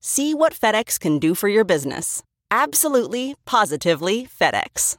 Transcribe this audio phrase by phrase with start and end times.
[0.00, 2.22] See what FedEx can do for your business.
[2.50, 4.96] Absolutely, positively FedEx.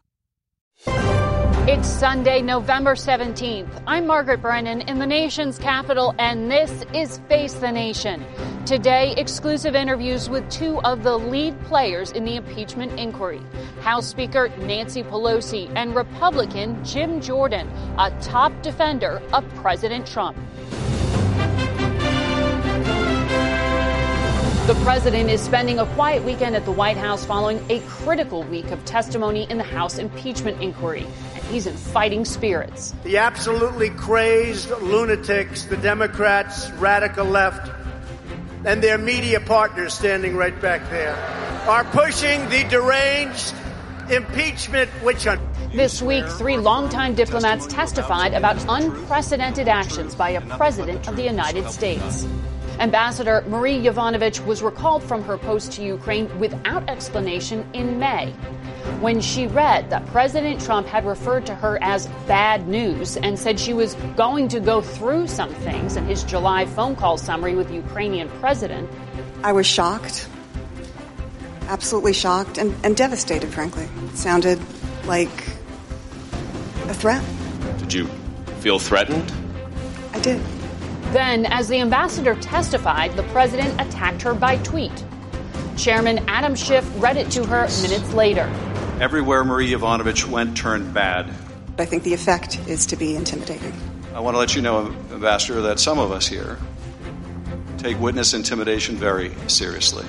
[1.71, 3.83] It's Sunday, November 17th.
[3.85, 8.25] I'm Margaret Brennan in the nation's capital, and this is Face the Nation.
[8.65, 13.41] Today, exclusive interviews with two of the lead players in the impeachment inquiry
[13.81, 20.37] House Speaker Nancy Pelosi and Republican Jim Jordan, a top defender of President Trump.
[24.69, 28.69] The president is spending a quiet weekend at the White House following a critical week
[28.69, 31.07] of testimony in the House impeachment inquiry.
[31.33, 32.93] And he's in fighting spirits.
[33.03, 37.67] The absolutely crazed lunatics, the Democrats, radical left,
[38.63, 41.15] and their media partners standing right back there
[41.67, 43.55] are pushing the deranged
[44.11, 45.41] impeachment witch hunt.
[45.73, 51.71] This week, three longtime diplomats testified about unprecedented actions by a president of the United
[51.71, 52.27] States.
[52.79, 58.31] Ambassador Marie Yovanovitch was recalled from her post to Ukraine without explanation in May.
[59.01, 63.59] When she read that President Trump had referred to her as bad news and said
[63.59, 67.67] she was going to go through some things in his July phone call summary with
[67.67, 68.89] the Ukrainian president,
[69.43, 70.27] I was shocked.
[71.67, 73.87] Absolutely shocked and, and devastated, frankly.
[74.05, 74.59] It sounded
[75.05, 75.29] like
[76.87, 77.23] a threat.
[77.79, 78.05] Did you
[78.61, 79.31] feel threatened?
[80.13, 80.41] I did.
[81.11, 85.03] Then, as the ambassador testified, the president attacked her by tweet.
[85.75, 88.43] Chairman Adam Schiff read it to her minutes later.
[88.99, 91.33] Everywhere Marie Yovanovitch went turned bad.
[91.79, 93.73] I think the effect is to be intimidating.
[94.13, 96.57] I want to let you know, Ambassador, that some of us here
[97.77, 100.05] take witness intimidation very seriously.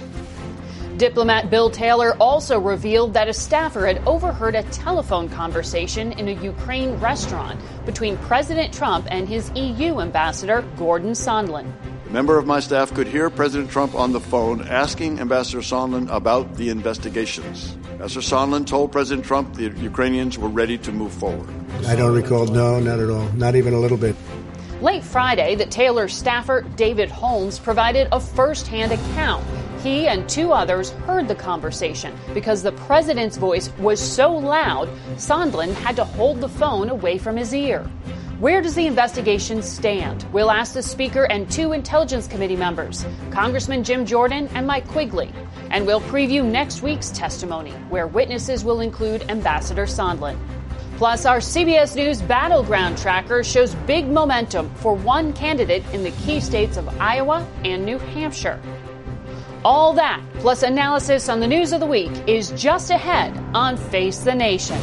[1.01, 6.33] Diplomat Bill Taylor also revealed that a staffer had overheard a telephone conversation in a
[6.33, 11.73] Ukraine restaurant between President Trump and his EU ambassador, Gordon Sondland.
[12.07, 16.11] A member of my staff could hear President Trump on the phone asking Ambassador Sondland
[16.15, 17.79] about the investigations.
[17.93, 21.49] Ambassador Sondland told President Trump the Ukrainians were ready to move forward.
[21.87, 24.17] I don't recall, no, not at all, not even a little bit.
[24.83, 29.47] Late Friday, the Taylor staffer, David Holmes, provided a first hand account
[29.83, 35.75] he and two others heard the conversation because the president's voice was so loud, Sondland
[35.75, 37.83] had to hold the phone away from his ear.
[38.41, 40.25] Where does the investigation stand?
[40.33, 45.31] We'll ask the Speaker and two Intelligence Committee members, Congressman Jim Jordan and Mike Quigley.
[45.71, 50.39] And we'll preview next week's testimony, where witnesses will include Ambassador Sondland.
[50.97, 56.41] Plus, our CBS News Battleground Tracker shows big momentum for one candidate in the key
[56.41, 58.61] states of Iowa and New Hampshire.
[59.63, 64.21] All that, plus analysis on the news of the week, is just ahead on Face
[64.21, 64.79] the Nation.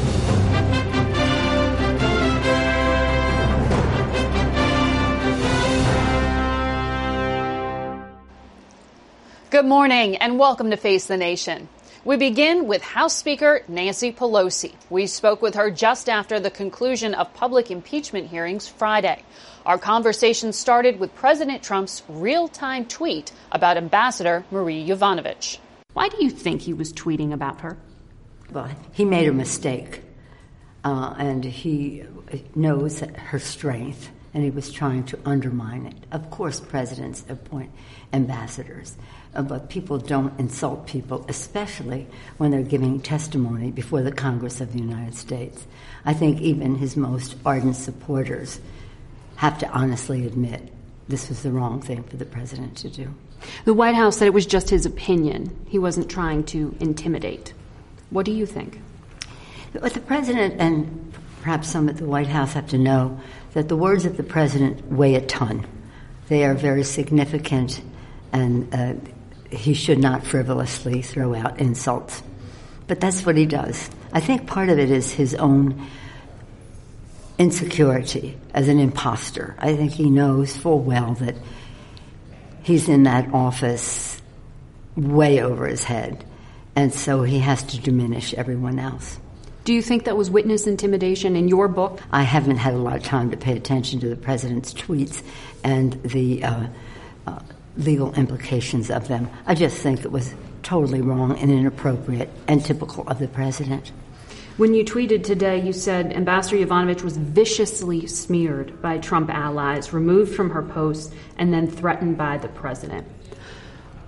[9.50, 11.70] Good morning and welcome to Face the Nation.
[12.06, 14.76] We begin with House Speaker Nancy Pelosi.
[14.92, 19.24] We spoke with her just after the conclusion of public impeachment hearings Friday.
[19.68, 25.58] Our conversation started with President Trump's real time tweet about Ambassador Marie Yovanovitch.
[25.92, 27.78] Why do you think he was tweeting about her?
[28.50, 30.04] Well, he made a mistake,
[30.86, 32.06] uh, and he
[32.56, 35.98] knows her strength, and he was trying to undermine it.
[36.14, 37.72] Of course, presidents appoint
[38.14, 38.96] ambassadors
[39.38, 44.74] uh, but people don't insult people, especially when they're giving testimony before the Congress of
[44.74, 45.66] the United States.
[46.06, 48.60] I think even his most ardent supporters
[49.38, 50.74] have to honestly admit
[51.08, 53.14] this was the wrong thing for the president to do.
[53.66, 55.56] The White House said it was just his opinion.
[55.68, 57.54] He wasn't trying to intimidate.
[58.10, 58.82] What do you think?
[59.80, 63.20] What the president and perhaps some at the White House have to know
[63.54, 65.66] that the words of the president weigh a ton.
[66.28, 67.82] They are very significant,
[68.34, 68.94] and uh,
[69.50, 72.22] he should not frivolously throw out insults.
[72.88, 73.90] But that's what he does.
[74.12, 75.88] I think part of it is his own
[77.38, 79.56] insecurity as an impostor.
[79.60, 81.36] I think he knows full well that
[82.64, 84.22] he's in that office
[84.96, 86.26] way over his head,
[86.76, 89.20] and so he has to diminish everyone else.
[89.64, 92.00] Do you think that was witness intimidation in your book?
[92.12, 95.22] I haven't had a lot of time to pay attention to the president's tweets
[95.64, 96.68] and the uh,
[97.28, 97.40] uh,
[97.76, 99.30] legal implications of them.
[99.46, 103.92] I just think it was totally wrong and inappropriate and typical of the president.
[104.58, 110.34] When you tweeted today, you said Ambassador Yovanovitch was viciously smeared by Trump allies, removed
[110.34, 113.06] from her post, and then threatened by the president.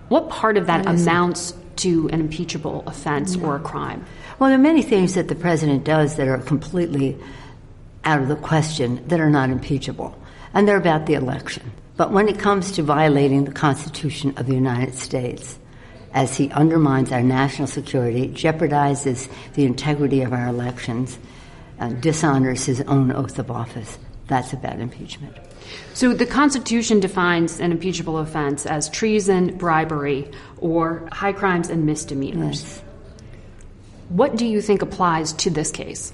[0.08, 4.04] What part of that amounts to an impeachable offense or a crime?
[4.40, 7.16] Well, there are many things that the president does that are completely
[8.04, 10.20] out of the question that are not impeachable,
[10.56, 11.72] and they're about the election.
[11.96, 15.59] But when it comes to violating the Constitution of the United States,
[16.14, 21.20] as he undermines our national security, jeopardizes the integrity of our elections,
[21.80, 23.98] uh, dishonors his own oath of office,
[24.28, 25.36] that's a bad impeachment.
[25.94, 32.64] So the Constitution defines an impeachable offense as treason, bribery, or high crimes and misdemeanors.
[32.64, 32.82] Yes.
[34.10, 36.14] What do you think applies to this case?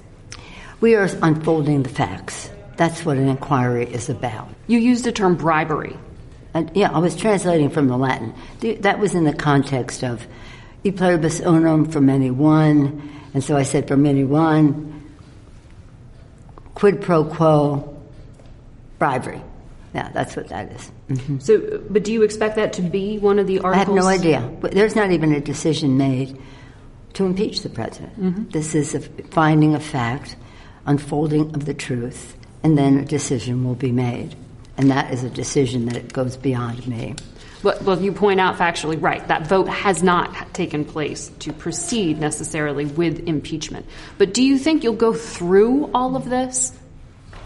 [0.82, 2.50] We are unfolding the facts.
[2.76, 4.50] That's what an inquiry is about.
[4.68, 5.98] You used the term bribery.
[6.56, 8.34] And, yeah, I was translating from the Latin.
[8.62, 10.26] The, that was in the context of
[10.86, 15.04] e pluribus unum from many one, and so I said from many one,
[16.74, 18.02] quid pro quo,
[19.00, 19.42] bribery.
[19.94, 20.92] Yeah, that's what that is.
[21.10, 21.40] Mm-hmm.
[21.40, 23.76] So, but do you expect that to be one of the articles?
[23.76, 24.58] I have no idea.
[24.72, 26.40] There's not even a decision made
[27.14, 28.18] to impeach the president.
[28.18, 28.50] Mm-hmm.
[28.50, 30.38] This is a finding of fact,
[30.86, 34.36] unfolding of the truth, and then a decision will be made.
[34.78, 37.16] And that is a decision that goes beyond me.
[37.64, 39.28] Well, well, you point out factually right.
[39.28, 43.86] That vote has not taken place to proceed necessarily with impeachment.
[44.18, 46.78] But do you think you'll go through all of this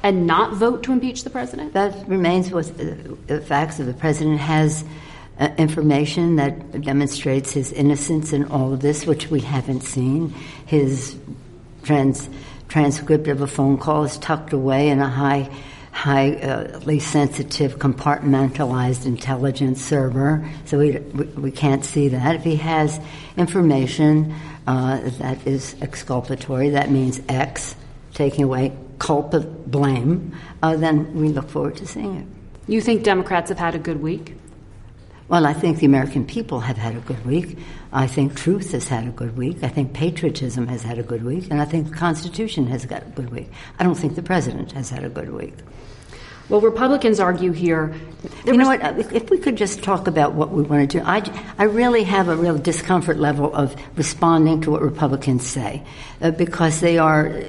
[0.04, 1.74] and not vote to impeach the president?
[1.74, 4.84] That remains with the facts of the president has
[5.40, 10.32] uh, information that demonstrates his innocence in all of this, which we haven't seen.
[10.66, 11.18] His
[11.84, 12.30] trans,
[12.68, 15.50] transcript of a phone call is tucked away in a high
[15.92, 22.36] highly sensitive compartmentalized intelligence server, so we, we can't see that.
[22.36, 23.00] If he has
[23.38, 24.34] information
[24.68, 27.76] uh, that is exculpatory, that means X,
[28.14, 32.26] taking away culpa blame, uh, then we look forward to seeing it.
[32.72, 34.36] You think Democrats have had a good week?
[35.28, 37.58] Well, I think the American people have had a good week.
[37.92, 39.64] I think truth has had a good week.
[39.64, 41.48] I think patriotism has had a good week.
[41.50, 43.50] And I think the Constitution has got a good week.
[43.80, 45.56] I don't think the president has had a good week.
[46.50, 47.94] Well, Republicans argue here.
[48.44, 48.82] You know what?
[49.14, 51.22] If we could just talk about what we want to do, I,
[51.60, 55.84] I really have a real discomfort level of responding to what Republicans say
[56.22, 57.44] uh, because they are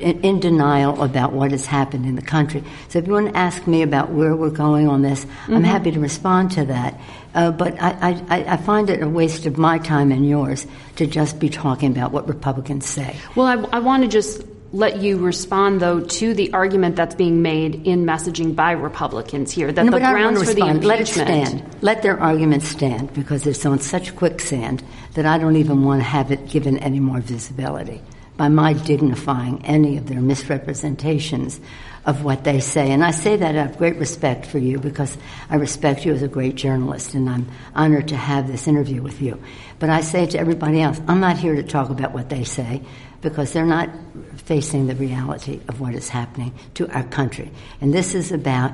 [0.00, 2.62] in, in, denial about what has happened in the country.
[2.88, 5.54] So if you want to ask me about where we're going on this, mm-hmm.
[5.54, 7.00] I'm happy to respond to that.
[7.34, 11.06] Uh, but I, I, I, find it a waste of my time and yours to
[11.06, 13.16] just be talking about what Republicans say.
[13.34, 17.40] Well, I, I want to just let you respond, though, to the argument that's being
[17.42, 20.84] made in messaging by Republicans here that no, the grounds for the impeachment.
[20.84, 21.82] Let it stand.
[21.82, 24.82] Let their argument stand because it's on such quicksand
[25.14, 28.00] that I don't even want to have it given any more visibility
[28.36, 31.60] by my dignifying any of their misrepresentations
[32.04, 32.90] of what they say.
[32.90, 35.16] And I say that out of great respect for you because
[35.48, 39.22] I respect you as a great journalist and I'm honored to have this interview with
[39.22, 39.40] you.
[39.78, 42.82] But I say to everybody else, I'm not here to talk about what they say
[43.20, 43.90] because they're not
[44.36, 47.50] facing the reality of what is happening to our country.
[47.80, 48.72] And this is about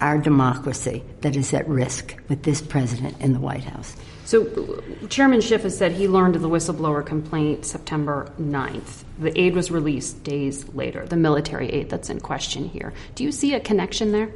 [0.00, 3.96] our democracy that is at risk with this president in the White House.
[4.24, 9.04] So, Chairman Schiff has said he learned of the whistleblower complaint September 9th.
[9.20, 12.92] The aid was released days later, the military aid that's in question here.
[13.14, 14.30] Do you see a connection there?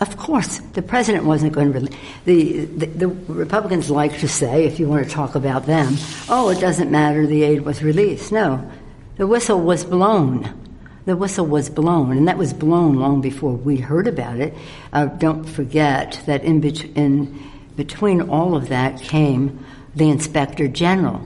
[0.00, 1.80] Of course, the president wasn't going to.
[2.24, 5.94] The, the, the Republicans like to say, if you want to talk about them,
[6.28, 7.26] oh, it doesn't matter.
[7.26, 8.32] The aid was released.
[8.32, 8.68] No,
[9.16, 10.61] the whistle was blown.
[11.04, 14.54] The whistle was blown, and that was blown long before we heard about it.
[14.92, 21.20] Uh, don't forget that in, bet- in between all of that came the inspector general,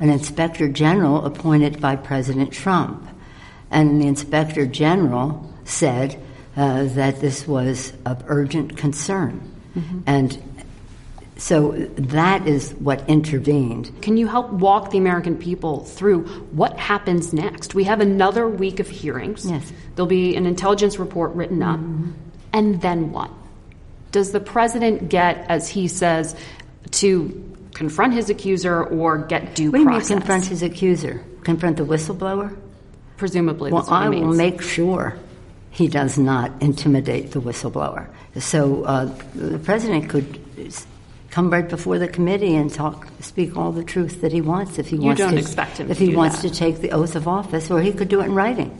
[0.00, 3.08] an inspector general appointed by President Trump,
[3.70, 6.20] and the inspector general said
[6.56, 9.40] uh, that this was of urgent concern.
[9.74, 10.00] Mm-hmm.
[10.06, 10.51] And
[11.36, 13.90] so that is what intervened.
[14.02, 17.74] Can you help walk the American people through what happens next?
[17.74, 19.46] We have another week of hearings.
[19.46, 19.72] Yes.
[19.94, 21.80] There'll be an intelligence report written up.
[21.80, 22.12] Mm-hmm.
[22.52, 23.30] And then what?
[24.12, 26.36] Does the president get, as he says,
[26.92, 30.08] to confront his accuser or get due what process?
[30.08, 31.24] do you mean confront his accuser?
[31.44, 32.54] Confront the whistleblower?
[33.16, 33.72] Presumably.
[33.72, 35.16] Well, I will make sure
[35.70, 38.08] he does not intimidate the whistleblower.
[38.38, 40.38] So uh, the president could
[41.32, 44.88] come right before the committee and talk, speak all the truth that he wants if
[44.88, 45.36] he you wants to.
[45.36, 46.48] expect him if he wants that.
[46.48, 48.70] to take the oath of office, or he could do it in writing.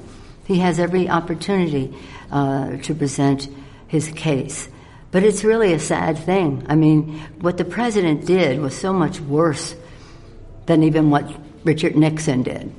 [0.44, 1.96] He has every opportunity
[2.30, 3.48] uh, to present
[3.88, 4.68] his case.
[5.10, 6.66] But it's really a sad thing.
[6.68, 9.74] I mean, what the president did was so much worse
[10.66, 12.70] than even what Richard Nixon did.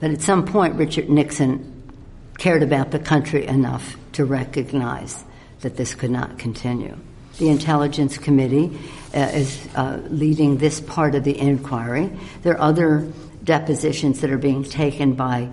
[0.00, 1.92] But at some point, Richard Nixon
[2.38, 5.22] cared about the country enough to recognize
[5.60, 6.96] that this could not continue.
[7.38, 8.78] The Intelligence Committee
[9.14, 12.10] uh, is uh, leading this part of the inquiry.
[12.42, 13.10] There are other
[13.44, 15.48] depositions that are being taken by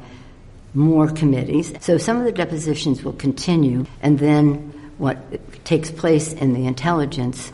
[0.73, 1.73] more committees.
[1.81, 7.51] So some of the depositions will continue, and then what takes place in the intelligence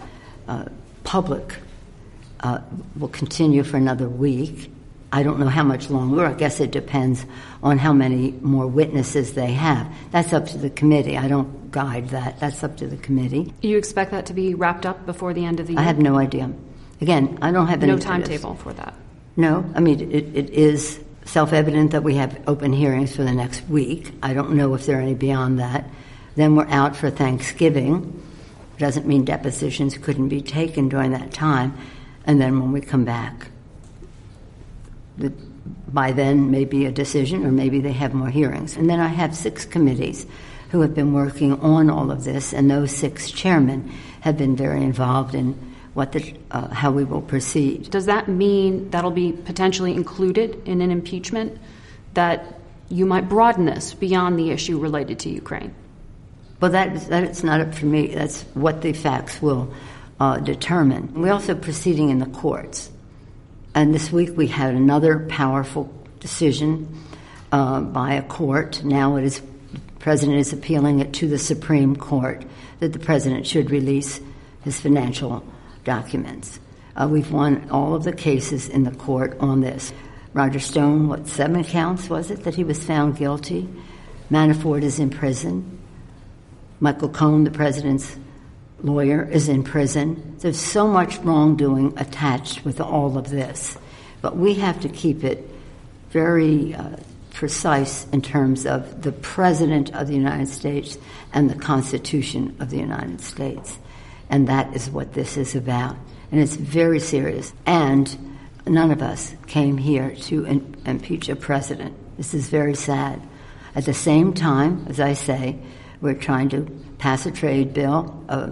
[0.48, 0.66] uh,
[1.04, 1.56] public
[2.42, 2.60] uh,
[2.98, 4.72] will continue for another week.
[5.12, 6.26] I don't know how much longer.
[6.26, 7.26] I guess it depends
[7.64, 9.92] on how many more witnesses they have.
[10.12, 11.18] That's up to the committee.
[11.18, 12.40] I don't guide that.
[12.40, 13.54] That's up to the committee.
[13.62, 15.82] You expect that to be wrapped up before the end of the year?
[15.82, 16.52] I have no idea.
[17.02, 17.92] Again, I don't have any.
[17.92, 18.94] no timetable for that.
[19.36, 23.68] No, I mean it, it is self-evident that we have open hearings for the next
[23.70, 24.12] week.
[24.22, 25.86] I don't know if there are any beyond that.
[26.36, 28.22] Then we're out for Thanksgiving.
[28.78, 31.78] Doesn't mean depositions couldn't be taken during that time.
[32.26, 33.50] And then when we come back,
[35.20, 35.32] the,
[35.88, 38.78] by then maybe a decision or maybe they have more hearings.
[38.78, 40.26] And then I have six committees
[40.72, 44.84] who have been working on all of this, and those six chairmen have been very
[44.84, 45.54] involved in
[45.96, 47.90] what the, uh, how we will proceed.
[47.90, 51.58] Does that mean that'll be potentially included in an impeachment?
[52.14, 52.60] That
[52.90, 55.74] you might broaden this beyond the issue related to Ukraine?
[56.60, 58.08] Well, that, that's not up for me.
[58.08, 59.74] That's what the facts will
[60.20, 61.22] uh, determine.
[61.22, 62.92] We're also proceeding in the courts.
[63.76, 67.04] And this week we had another powerful decision
[67.52, 68.84] uh, by a court.
[68.84, 72.46] Now it is the president is appealing it to the Supreme Court
[72.80, 74.20] that the president should release
[74.64, 75.44] his financial
[75.84, 76.60] documents.
[76.96, 79.94] Uh, we've won all of the cases in the court on this.
[80.34, 83.68] Roger Stone, what seven counts was it that he was found guilty?
[84.30, 85.80] Manafort is in prison.
[86.80, 88.16] Michael Cohen, the president's
[88.82, 90.36] lawyer, is in prison.
[90.40, 93.78] There's so much wrongdoing attached with all of this.
[94.22, 95.48] But we have to keep it
[96.12, 96.98] very uh,
[97.34, 100.98] precise in terms of the President of the United States
[101.34, 103.78] and the Constitution of the United States.
[104.30, 105.96] And that is what this is about.
[106.32, 107.54] And it's very serious.
[107.66, 111.96] And none of us came here to in- impeach a president.
[112.18, 113.22] This is very sad.
[113.76, 115.58] At the same time, as I say,
[116.02, 116.62] we're trying to
[116.98, 118.52] pass a trade bill, uh,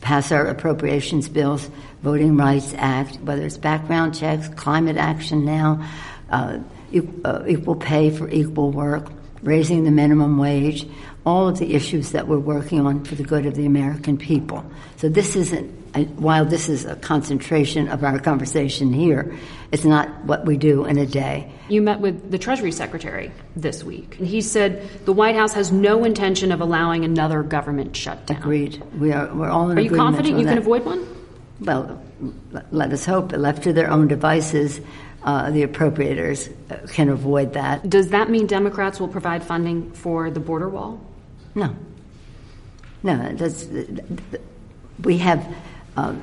[0.00, 1.70] pass our appropriations bills,
[2.02, 5.88] Voting Rights Act, whether it's background checks, climate action now,
[6.30, 6.58] uh,
[7.24, 9.10] uh, equal pay for equal work,
[9.42, 10.86] raising the minimum wage,
[11.26, 14.64] all of the issues that we're working on for the good of the American people.
[14.96, 15.84] So this isn't
[16.16, 19.36] while this is a concentration of our conversation here,
[19.70, 21.52] it's not what we do in a day.
[21.68, 25.70] You met with the Treasury Secretary this week, and he said the White House has
[25.70, 28.38] no intention of allowing another government shutdown.
[28.38, 28.82] Agreed.
[28.98, 29.32] We are.
[29.32, 30.50] We're all in Are you confident you that.
[30.50, 31.06] can avoid one?
[31.60, 32.02] Well,
[32.72, 33.32] let us hope.
[33.32, 34.80] Left to their own devices,
[35.22, 36.52] uh, the appropriators
[36.92, 37.88] can avoid that.
[37.88, 41.00] Does that mean Democrats will provide funding for the border wall?
[41.54, 41.74] No.
[43.02, 43.32] No.
[43.34, 43.66] That's,
[45.02, 45.54] we have
[45.96, 46.22] um,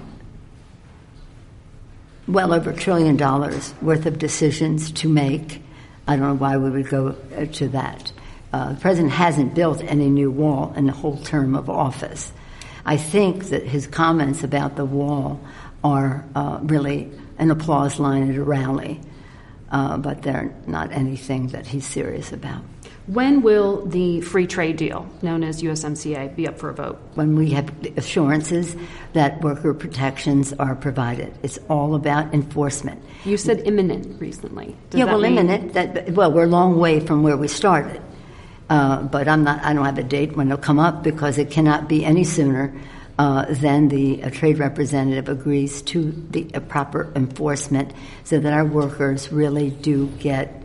[2.28, 5.62] well over a trillion dollars worth of decisions to make.
[6.08, 8.12] I don't know why we would go uh, to that.
[8.54, 12.32] Uh, the president hasn't built any new wall in the whole term of office.
[12.86, 15.40] I think that his comments about the wall
[15.84, 19.00] are uh, really an applause line at a rally,
[19.72, 22.64] uh, but they're not anything that he's serious about.
[23.08, 27.00] When will the free trade deal, known as USMCA, be up for a vote?
[27.16, 28.76] When we have assurances
[29.14, 31.34] that worker protections are provided.
[31.42, 33.02] It's all about enforcement.
[33.26, 34.76] You said imminent recently.
[34.92, 35.74] Does yeah, well, mean- imminent.
[35.74, 38.02] That, well, we're a long way from where we started.
[38.70, 41.52] Uh, but I'm not, I don't have a date when it'll come up because it
[41.52, 42.74] cannot be any sooner
[43.20, 47.92] uh, than the trade representative agrees to the proper enforcement
[48.24, 50.61] so that our workers really do get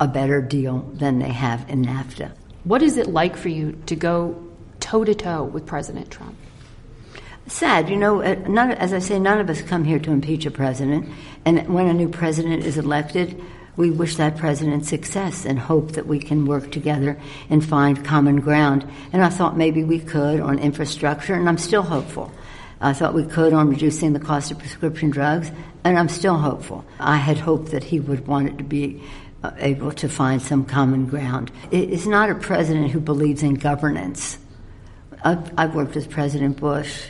[0.00, 2.32] a better deal than they have in NAFTA.
[2.64, 4.42] What is it like for you to go
[4.80, 6.36] toe to toe with President Trump?
[7.46, 8.22] Sad, you know.
[8.22, 11.08] Uh, none, as I say, none of us come here to impeach a president,
[11.44, 13.40] and when a new president is elected,
[13.76, 18.40] we wish that president success and hope that we can work together and find common
[18.40, 18.84] ground.
[19.12, 22.32] And I thought maybe we could on infrastructure, and I'm still hopeful.
[22.80, 25.50] I thought we could on reducing the cost of prescription drugs,
[25.84, 26.84] and I'm still hopeful.
[26.98, 29.02] I had hoped that he would want it to be
[29.58, 31.50] able to find some common ground.
[31.70, 34.38] It's not a president who believes in governance.
[35.24, 37.08] I've, I've worked with President Bush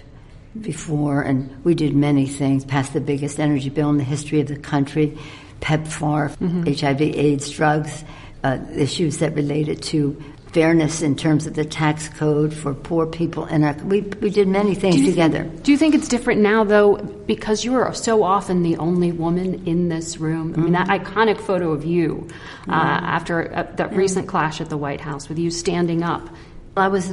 [0.61, 4.49] before, and we did many things, passed the biggest energy bill in the history of
[4.49, 5.16] the country,
[5.61, 6.62] PEPFAR, mm-hmm.
[6.73, 8.05] HIV, AIDS, drugs,
[8.43, 10.23] uh, issues that related to
[10.56, 13.44] fairness in terms of the tax code for poor people.
[13.44, 15.44] And our, we, we did many things do together.
[15.44, 16.96] Do you think it's different now, though,
[17.26, 20.52] because you are so often the only woman in this room?
[20.52, 20.60] Mm-hmm.
[20.60, 21.04] I mean, that mm-hmm.
[21.04, 22.26] iconic photo of you
[22.68, 26.26] uh, after uh, that recent clash at the White House with you standing up.
[26.75, 27.12] I was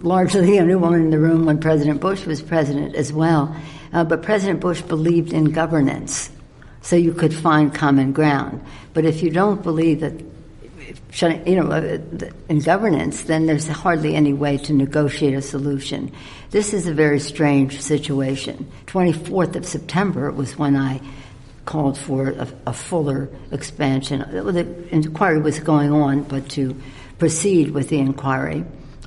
[0.00, 3.54] largely the only woman in the room when President Bush was president as well.
[3.92, 6.30] Uh, but President Bush believed in governance,
[6.80, 8.64] so you could find common ground.
[8.94, 10.37] But if you don't believe that
[11.46, 11.70] you know,
[12.48, 16.12] in governance, then there's hardly any way to negotiate a solution.
[16.50, 18.70] This is a very strange situation.
[18.86, 21.00] 24th of September was when I
[21.64, 24.20] called for a, a fuller expansion.
[24.20, 26.74] The inquiry was going on, but to
[27.18, 28.64] proceed with the inquiry,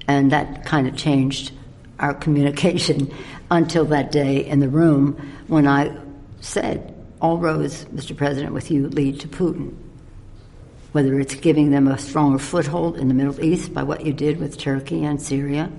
[0.07, 1.51] and that kind of changed
[1.99, 3.13] our communication
[3.49, 5.13] until that day in the room
[5.47, 5.97] when I
[6.41, 8.17] said, all roads, Mr.
[8.17, 9.75] President, with you lead to Putin
[10.91, 14.39] whether it's giving them a stronger foothold in the Middle East by what you did
[14.39, 15.71] with Turkey and Syria,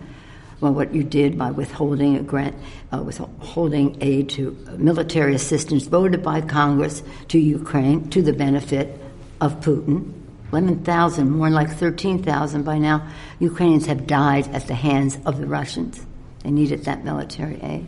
[0.61, 2.54] or what you did by withholding a grant,
[2.92, 8.99] uh, withholding aid to military assistance voted by Congress to Ukraine to the benefit
[9.40, 10.12] of Putin.
[10.52, 13.07] 11,000, more like 13,000 by now,
[13.38, 16.04] Ukrainians have died at the hands of the Russians.
[16.42, 17.87] They needed that military aid.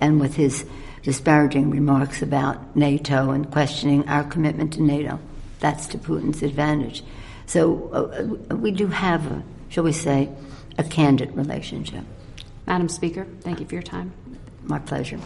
[0.00, 0.64] And with his
[1.02, 5.20] disparaging remarks about NATO and questioning our commitment to NATO
[5.60, 7.04] that's to Putin's advantage.
[7.46, 7.90] So
[8.50, 10.28] uh, we do have, a, shall we say,
[10.78, 12.04] a candid relationship.
[12.66, 14.12] Madam Speaker, thank you for your time.
[14.62, 15.18] My pleasure.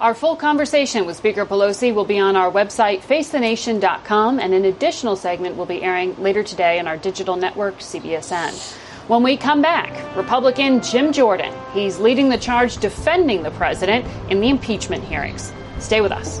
[0.00, 5.16] Our full conversation with Speaker Pelosi will be on our website, facethenation.com, and an additional
[5.16, 8.76] segment will be airing later today on our digital network, CBSN.
[9.08, 11.54] When we come back, Republican Jim Jordan.
[11.72, 15.52] He's leading the charge defending the president in the impeachment hearings.
[15.78, 16.40] Stay with us.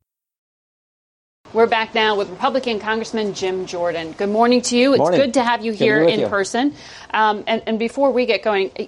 [1.53, 4.13] We're back now with Republican Congressman Jim Jordan.
[4.13, 4.95] Good morning to you.
[4.95, 5.19] Morning.
[5.19, 6.27] It's good to have you here in you.
[6.27, 6.73] person.
[7.13, 8.87] Um, and, and, before we get going, eh,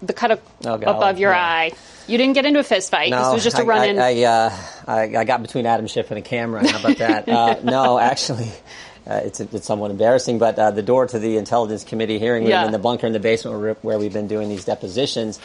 [0.00, 1.72] the cut of, oh, above your eye.
[2.06, 3.10] You didn't get into a fist fight.
[3.10, 3.98] No, this was just a run in.
[3.98, 6.70] I, I, uh, I, I, got between Adam Schiff and a camera.
[6.70, 7.28] How about that?
[7.28, 8.52] uh, no, actually,
[9.08, 10.38] uh, it's, it's somewhat embarrassing.
[10.38, 12.64] But uh, the door to the Intelligence Committee hearing room yeah.
[12.64, 15.40] in the bunker in the basement where, where we've been doing these depositions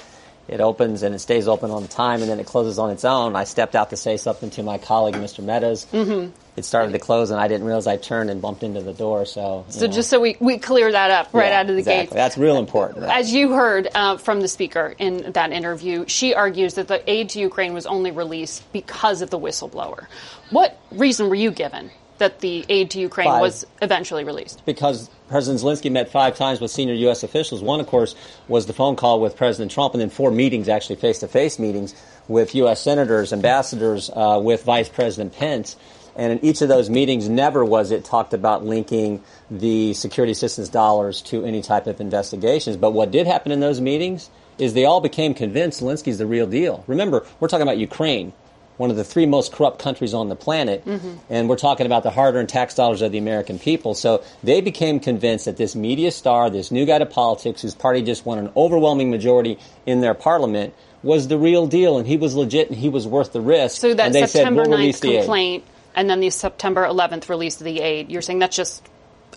[0.50, 3.06] it opens and it stays open on the time and then it closes on its
[3.06, 3.36] own.
[3.36, 5.44] I stepped out to say something to my colleague, Mr.
[5.44, 5.86] Meadows.
[5.94, 6.32] Mm-hmm.
[6.56, 9.26] It started to close and I didn't realize I turned and bumped into the door.
[9.26, 9.92] So, so know.
[9.92, 12.08] just so we, we clear that up right yeah, out of the exactly.
[12.08, 12.14] gate.
[12.16, 13.06] That's real important.
[13.06, 17.30] As you heard uh, from the speaker in that interview, she argues that the aid
[17.30, 20.08] to Ukraine was only released because of the whistleblower.
[20.50, 23.42] What reason were you given that the aid to Ukraine Five.
[23.42, 24.66] was eventually released?
[24.66, 27.24] Because President Zelensky met five times with senior U.S.
[27.24, 27.62] officials.
[27.62, 28.16] One, of course,
[28.48, 31.60] was the phone call with President Trump, and then four meetings, actually face to face
[31.60, 31.94] meetings,
[32.28, 32.82] with U.S.
[32.82, 35.76] senators, ambassadors, uh, with Vice President Pence.
[36.16, 40.68] And in each of those meetings, never was it talked about linking the security assistance
[40.68, 42.76] dollars to any type of investigations.
[42.76, 46.48] But what did happen in those meetings is they all became convinced Zelensky's the real
[46.48, 46.84] deal.
[46.88, 48.34] Remember, we're talking about Ukraine.
[48.80, 51.16] One of the three most corrupt countries on the planet, mm-hmm.
[51.30, 53.94] and we're talking about the hard-earned tax dollars of the American people.
[53.94, 58.02] So they became convinced that this media star, this new guy to politics, whose party
[58.02, 62.36] just won an overwhelming majority in their parliament, was the real deal, and he was
[62.36, 63.82] legit, and he was worth the risk.
[63.82, 67.82] So that September said, we'll 9th complaint, and then the September 11th release of the
[67.82, 68.10] aid.
[68.10, 68.88] You're saying that's just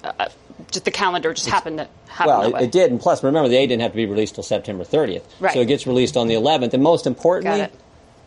[0.04, 0.28] uh,
[0.70, 2.26] just the calendar just happened to happen.
[2.28, 4.44] Well, it, it, did, and plus, remember, the aid didn't have to be released till
[4.44, 5.24] September 30th.
[5.40, 5.52] Right.
[5.52, 7.68] So it gets released on the 11th, and most importantly,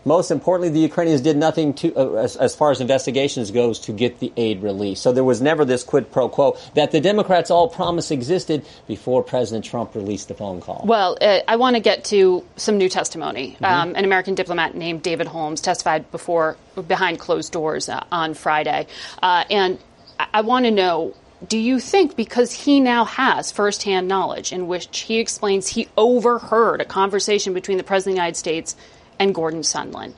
[0.05, 3.91] most importantly, the Ukrainians did nothing to, uh, as, as, far as investigations goes, to
[3.91, 5.01] get the aid released.
[5.01, 9.23] So there was never this quid pro quo that the Democrats all promised existed before
[9.23, 10.83] President Trump released the phone call.
[10.85, 13.53] Well, uh, I want to get to some new testimony.
[13.53, 13.65] Mm-hmm.
[13.65, 16.55] Um, an American diplomat named David Holmes testified before
[16.87, 18.87] behind closed doors uh, on Friday,
[19.23, 19.79] uh, and
[20.19, 21.15] I, I want to know
[21.47, 26.81] do you think because he now has firsthand knowledge in which he explains he overheard
[26.81, 28.75] a conversation between the President of the United States
[29.19, 30.13] and Gordon Sondland,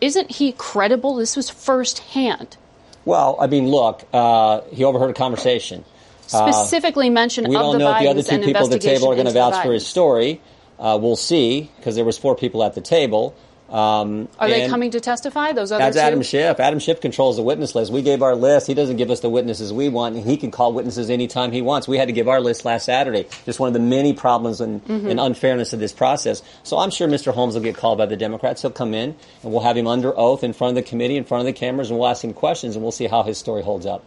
[0.00, 1.16] isn't he credible?
[1.16, 2.56] This was firsthand.
[3.04, 5.84] Well, I mean, look, uh, he overheard a conversation.
[6.32, 9.10] Uh, Specifically uh, mention we don't know if the other two people at the table
[9.10, 10.40] are going to vouch for his story.
[10.78, 13.34] Uh, we'll see because there was four people at the table.
[13.70, 15.52] Um, Are they coming to testify?
[15.52, 16.02] Those other that's two?
[16.02, 16.58] Adam Schiff.
[16.58, 17.92] Adam Schiff controls the witness list.
[17.92, 18.66] We gave our list.
[18.66, 21.62] He doesn't give us the witnesses we want, and he can call witnesses anytime he
[21.62, 21.86] wants.
[21.86, 23.28] We had to give our list last Saturday.
[23.44, 25.08] Just one of the many problems and, mm-hmm.
[25.08, 26.42] and unfairness of this process.
[26.64, 27.32] So I'm sure Mr.
[27.32, 28.62] Holmes will get called by the Democrats.
[28.62, 31.24] He'll come in, and we'll have him under oath in front of the committee, in
[31.24, 33.62] front of the cameras, and we'll ask him questions, and we'll see how his story
[33.62, 34.04] holds up.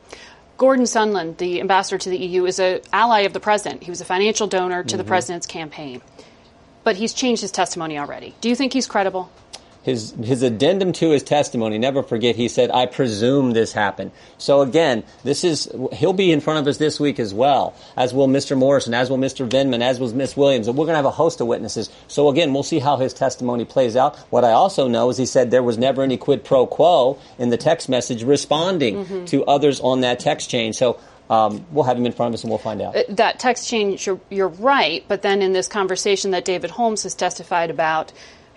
[0.58, 3.84] Gordon Sondland, the ambassador to the EU, is an ally of the president.
[3.84, 4.97] He was a financial donor to mm-hmm.
[4.97, 6.02] the president's campaign.
[6.84, 8.36] But he's changed his testimony already.
[8.41, 9.32] Do you think he's credible?
[9.84, 11.78] His his addendum to his testimony.
[11.78, 16.39] Never forget, he said, "I presume this happened." So again, this is he'll be in
[16.39, 18.58] front of us this week as well, as will Mr.
[18.58, 19.48] Morrison, as will Mr.
[19.48, 21.89] Vindman, as will Miss Williams, and we're going to have a host of witnesses.
[22.08, 24.17] So again, we'll see how his testimony plays out.
[24.30, 27.50] What I also know is he said there was never any quid pro quo in
[27.50, 29.26] the text message responding mm-hmm.
[29.26, 30.74] to others on that text chain.
[30.74, 31.00] So.
[31.30, 32.98] Um, we'll have him in front of us and we'll find out.
[32.98, 37.04] Uh, that text change, you're, you're right, but then in this conversation that David Holmes
[37.04, 38.12] has testified about,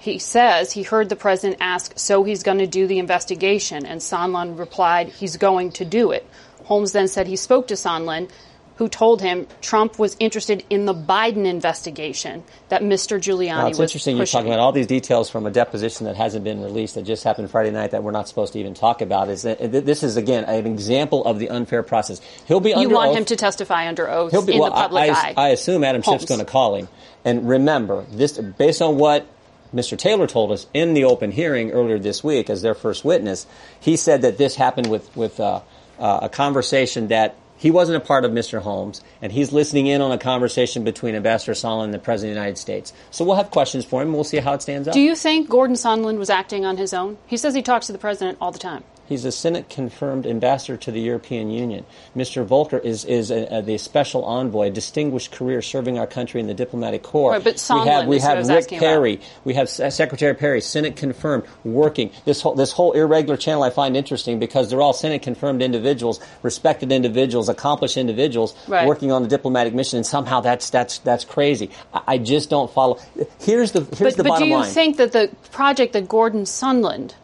[0.06, 4.00] he says he heard the president ask, so he's going to do the investigation, and
[4.00, 6.26] Sondland replied, he's going to do it.
[6.64, 8.30] Holmes then said he spoke to Sondland,
[8.76, 13.18] who told him Trump was interested in the Biden investigation that Mr.
[13.18, 14.18] Giuliani now, it's was interesting pushing.
[14.18, 17.24] you're talking about all these details from a deposition that hasn't been released that just
[17.24, 19.28] happened Friday night that we're not supposed to even talk about.
[19.28, 22.20] Is that this is again an example of the unfair process?
[22.46, 23.16] He'll be you want oath.
[23.18, 25.34] him to testify under oath He'll be, in well, the public I, eye.
[25.36, 26.22] I assume Adam Holmes.
[26.22, 26.88] Schiff's going to call him.
[27.24, 29.26] And remember, this based on what
[29.74, 29.96] Mr.
[29.98, 33.46] Taylor told us in the open hearing earlier this week as their first witness,
[33.80, 35.60] he said that this happened with, with uh,
[35.98, 38.60] uh, a conversation that he wasn't a part of Mr.
[38.60, 42.34] Holmes, and he's listening in on a conversation between Ambassador Sondland and the President of
[42.34, 42.92] the United States.
[43.10, 44.08] So we'll have questions for him.
[44.08, 44.94] And we'll see how it stands up.
[44.94, 47.16] Do you think Gordon Sondland was acting on his own?
[47.26, 48.84] He says he talks to the President all the time.
[49.08, 51.84] He's a Senate confirmed ambassador to the European Union.
[52.16, 52.44] Mr.
[52.44, 56.46] Volker is, is a, a, the special envoy, a distinguished career serving our country in
[56.46, 57.32] the diplomatic corps.
[57.32, 59.14] Right, but Sondland we have, we have Rick Perry.
[59.14, 59.26] About.
[59.44, 62.10] We have Secretary Perry, Senate confirmed, working.
[62.24, 66.20] This whole, this whole irregular channel I find interesting because they're all Senate confirmed individuals,
[66.42, 68.86] respected individuals, accomplished individuals right.
[68.86, 71.70] working on the diplomatic mission, and somehow that's, that's, that's crazy.
[71.94, 72.98] I, I just don't follow.
[73.40, 74.38] Here's the, here's but, the but bottom line.
[74.38, 74.70] But do you line.
[74.70, 77.14] think that the project that Gordon Sondland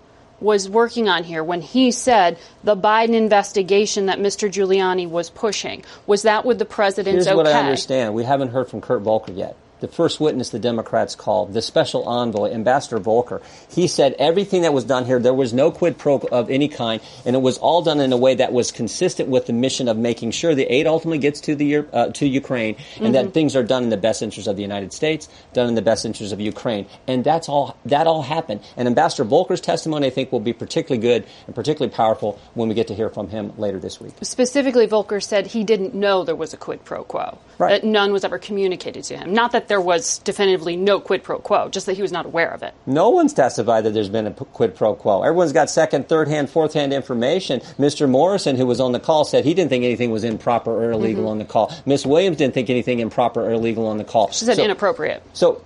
[0.42, 4.50] was working on here when he said the Biden investigation that Mr.
[4.50, 5.84] Giuliani was pushing.
[6.06, 7.36] Was that with the president's Here's okay?
[7.36, 8.14] what I understand.
[8.14, 12.04] We haven't heard from Kurt Volker yet the first witness the Democrats called, the special
[12.08, 16.20] envoy, Ambassador Volker, he said everything that was done here, there was no quid pro
[16.20, 19.28] quo of any kind, and it was all done in a way that was consistent
[19.28, 22.76] with the mission of making sure the aid ultimately gets to the uh, to Ukraine,
[22.96, 23.12] and mm-hmm.
[23.12, 25.82] that things are done in the best interest of the United States, done in the
[25.82, 27.76] best interest of Ukraine, and that's all.
[27.86, 28.60] That all happened.
[28.76, 32.74] And Ambassador Volker's testimony, I think, will be particularly good and particularly powerful when we
[32.76, 34.14] get to hear from him later this week.
[34.22, 37.38] Specifically, Volker said he didn't know there was a quid pro quo.
[37.58, 37.70] Right.
[37.70, 39.32] That none was ever communicated to him.
[39.32, 42.50] Not that there was definitively no quid pro quo, just that he was not aware
[42.50, 42.74] of it.
[42.84, 45.22] No one's testified that there's been a quid pro quo.
[45.22, 47.60] Everyone's got second, third hand, fourth hand information.
[47.78, 48.06] Mr.
[48.06, 51.22] Morrison, who was on the call, said he didn't think anything was improper or illegal
[51.22, 51.30] mm-hmm.
[51.30, 51.72] on the call.
[51.86, 54.30] Miss Williams didn't think anything improper or illegal on the call.
[54.30, 55.22] She said so, inappropriate.
[55.32, 55.64] So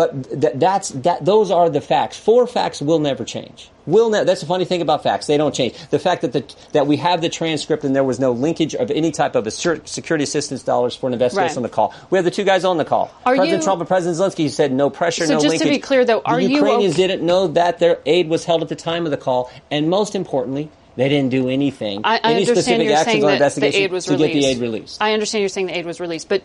[0.00, 1.26] but th- that's that.
[1.26, 2.16] Those are the facts.
[2.18, 3.68] Four facts will never change.
[3.84, 5.74] Will ne- That's the funny thing about facts; they don't change.
[5.90, 8.90] The fact that the, that we have the transcript and there was no linkage of
[8.90, 11.56] any type of security assistance dollars for an investigation right.
[11.58, 11.92] on the call.
[12.08, 13.12] We have the two guys on the call.
[13.26, 15.68] Are President you, Trump and President Zelensky said no pressure, so no just linkage.
[15.68, 17.06] to be clear, though, are the you Ukrainians okay?
[17.06, 20.14] didn't know that their aid was held at the time of the call, and most
[20.14, 22.00] importantly, they didn't do anything.
[22.04, 24.12] I, I any understand specific you're actions saying on that investigation the aid was to
[24.12, 24.34] released.
[24.34, 25.02] get the aid released.
[25.02, 26.42] I understand you're saying the aid was released, but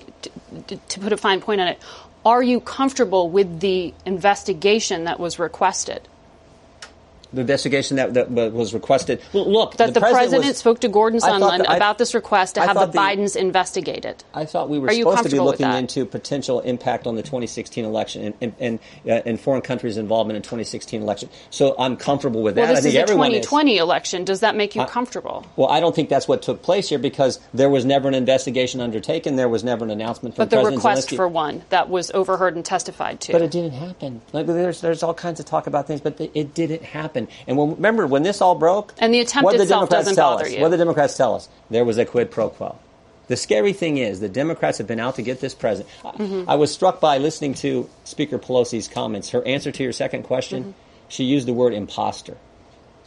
[0.67, 1.79] to, to put a fine point on it,
[2.25, 6.07] are you comfortable with the investigation that was requested?
[7.33, 9.21] The investigation that, that was requested.
[9.33, 12.13] Well, look, that the, the president, president was, spoke to Gordon Sondland I, about this
[12.13, 14.23] request to I have the, the, Bidens investigated.
[14.33, 17.85] I thought we were Are supposed to be looking into potential impact on the 2016
[17.85, 21.29] election and, and, and, uh, and, foreign countries' involvement in 2016 election.
[21.49, 22.63] So I'm comfortable with that.
[22.63, 22.75] well.
[22.75, 23.81] This is a 2020 is.
[23.81, 24.23] election.
[24.23, 25.45] Does that make you I, comfortable?
[25.55, 28.81] Well, I don't think that's what took place here because there was never an investigation
[28.81, 29.35] undertaken.
[29.35, 31.15] There was never an announcement from But the President request Zelensky.
[31.15, 33.31] for one that was overheard and testified to.
[33.31, 34.21] But it didn't happen.
[34.33, 37.24] Like, there's, there's all kinds of talk about things, but it didn't happen.
[37.47, 40.53] And when, remember, when this all broke, and the attempt what the doesn't bother us?
[40.53, 40.61] you.
[40.61, 41.49] What the Democrats tell us?
[41.69, 42.77] There was a quid pro quo.
[43.27, 45.93] The scary thing is the Democrats have been out to get this president.
[46.03, 46.49] Mm-hmm.
[46.49, 49.29] I, was struck by listening to Speaker Pelosi's comments.
[49.29, 50.71] Her answer to your second question, mm-hmm.
[51.07, 52.37] she used the word imposter,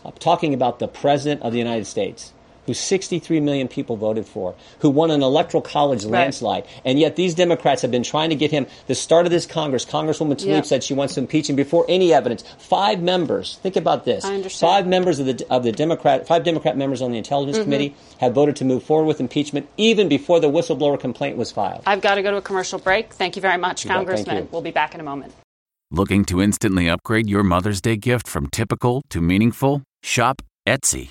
[0.04, 2.32] uh, talking about the president of the United States
[2.68, 6.12] who 63 million people voted for, who won an electoral college right.
[6.12, 6.66] landslide.
[6.84, 9.84] And yet these Democrats have been trying to get him, the start of this Congress,
[9.84, 10.60] Congresswoman Tlaib yeah.
[10.60, 12.44] said she wants to impeach him before any evidence.
[12.58, 14.24] Five members, think about this.
[14.24, 14.70] I understand.
[14.70, 17.64] Five members of the, of the Democrat, five Democrat members on the Intelligence mm-hmm.
[17.64, 21.82] Committee have voted to move forward with impeachment even before the whistleblower complaint was filed.
[21.86, 23.12] I've got to go to a commercial break.
[23.14, 24.48] Thank you very much, you Congressman.
[24.52, 25.34] We'll be back in a moment.
[25.90, 29.82] Looking to instantly upgrade your Mother's Day gift from typical to meaningful?
[30.02, 31.10] Shop Etsy.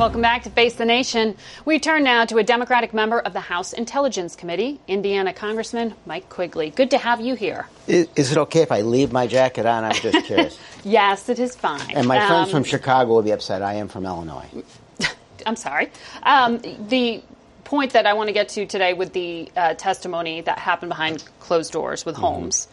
[0.00, 1.36] Welcome back to Face the Nation.
[1.66, 6.30] We turn now to a Democratic member of the House Intelligence Committee, Indiana Congressman Mike
[6.30, 6.70] Quigley.
[6.70, 7.68] Good to have you here.
[7.86, 9.84] Is, is it okay if I leave my jacket on?
[9.84, 10.58] I'm just curious.
[10.84, 11.82] yes, it is fine.
[11.94, 13.60] And my um, friends from Chicago will be upset.
[13.60, 14.46] I am from Illinois.
[15.46, 15.90] I'm sorry.
[16.22, 17.22] Um, the
[17.64, 21.22] point that I want to get to today with the uh, testimony that happened behind
[21.40, 22.24] closed doors with mm-hmm.
[22.24, 22.68] Holmes.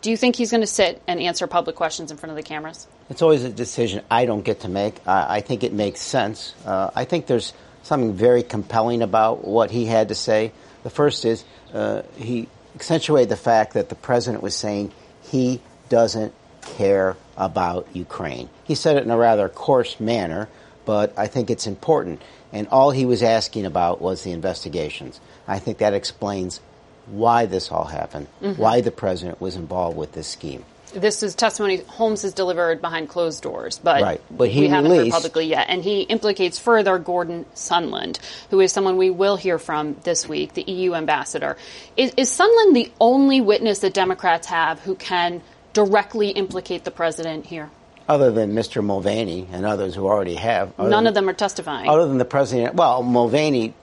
[0.00, 2.42] Do you think he's going to sit and answer public questions in front of the
[2.42, 2.88] cameras?
[3.12, 5.06] It's always a decision I don't get to make.
[5.06, 6.54] I, I think it makes sense.
[6.64, 10.50] Uh, I think there's something very compelling about what he had to say.
[10.82, 11.44] The first is
[11.74, 14.92] uh, he accentuated the fact that the president was saying
[15.24, 18.48] he doesn't care about Ukraine.
[18.64, 20.48] He said it in a rather coarse manner,
[20.86, 22.22] but I think it's important.
[22.50, 25.20] And all he was asking about was the investigations.
[25.46, 26.62] I think that explains
[27.04, 28.58] why this all happened, mm-hmm.
[28.58, 30.64] why the president was involved with this scheme.
[30.94, 34.20] This is testimony Holmes has delivered behind closed doors, but, right.
[34.30, 35.66] but he we haven't released, heard publicly yet.
[35.68, 38.18] And he implicates further Gordon Sondland,
[38.50, 41.56] who is someone we will hear from this week, the EU ambassador.
[41.96, 47.46] Is, is Sondland the only witness that Democrats have who can directly implicate the president
[47.46, 47.70] here?
[48.08, 48.84] Other than Mr.
[48.84, 50.76] Mulvaney and others who already have.
[50.78, 51.88] None than, of them are testifying.
[51.88, 53.74] Other than the president, well, Mulvaney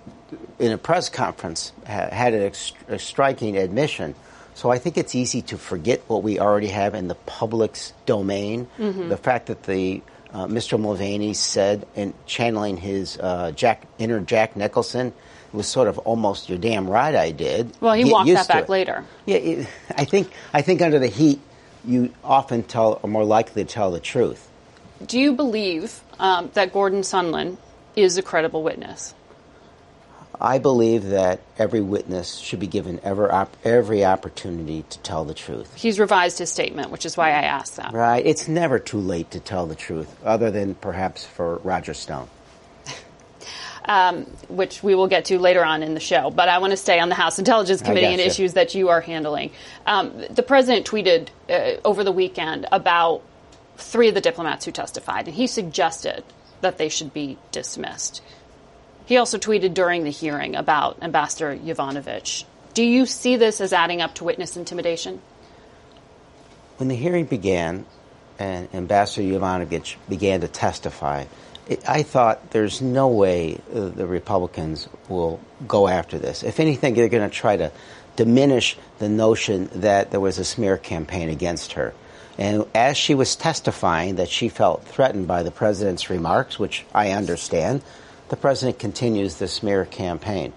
[0.59, 2.51] in a press conference had a,
[2.89, 4.13] a striking admission.
[4.55, 8.67] So I think it's easy to forget what we already have in the public's domain.
[8.77, 9.09] Mm-hmm.
[9.09, 10.01] The fact that the
[10.33, 10.79] uh, Mr.
[10.79, 15.13] Mulvaney said in channeling his uh, Jack inner Jack Nicholson
[15.51, 18.69] was sort of almost "You're damn right, I did." Well, he Get walked that back
[18.69, 19.03] later.
[19.25, 21.39] Yeah, it, I think I think under the heat,
[21.85, 24.47] you often tell are more likely to tell the truth.
[25.05, 27.57] Do you believe um, that Gordon Sondland
[27.95, 29.13] is a credible witness?
[30.41, 35.33] I believe that every witness should be given every, op- every opportunity to tell the
[35.33, 35.75] truth.
[35.75, 37.93] He's revised his statement, which is why I asked that.
[37.93, 38.25] Right.
[38.25, 42.27] It's never too late to tell the truth, other than perhaps for Roger Stone.
[43.85, 46.29] Um, which we will get to later on in the show.
[46.29, 49.01] But I want to stay on the House Intelligence Committee and issues that you are
[49.01, 49.49] handling.
[49.87, 53.23] Um, the president tweeted uh, over the weekend about
[53.77, 56.23] three of the diplomats who testified, and he suggested
[56.61, 58.21] that they should be dismissed.
[59.09, 62.43] He also tweeted during the hearing about Ambassador Yovanovitch.
[62.75, 65.19] Do you see this as adding up to witness intimidation?
[66.77, 67.87] When the hearing began
[68.37, 71.25] and Ambassador Yovanovitch began to testify,
[71.87, 76.43] I thought there's no way the Republicans will go after this.
[76.43, 77.71] If anything, they're going to try to
[78.15, 81.95] diminish the notion that there was a smear campaign against her.
[82.37, 87.09] And as she was testifying that she felt threatened by the president's remarks, which I
[87.09, 87.81] understand,
[88.29, 90.53] the president continues the smear campaign.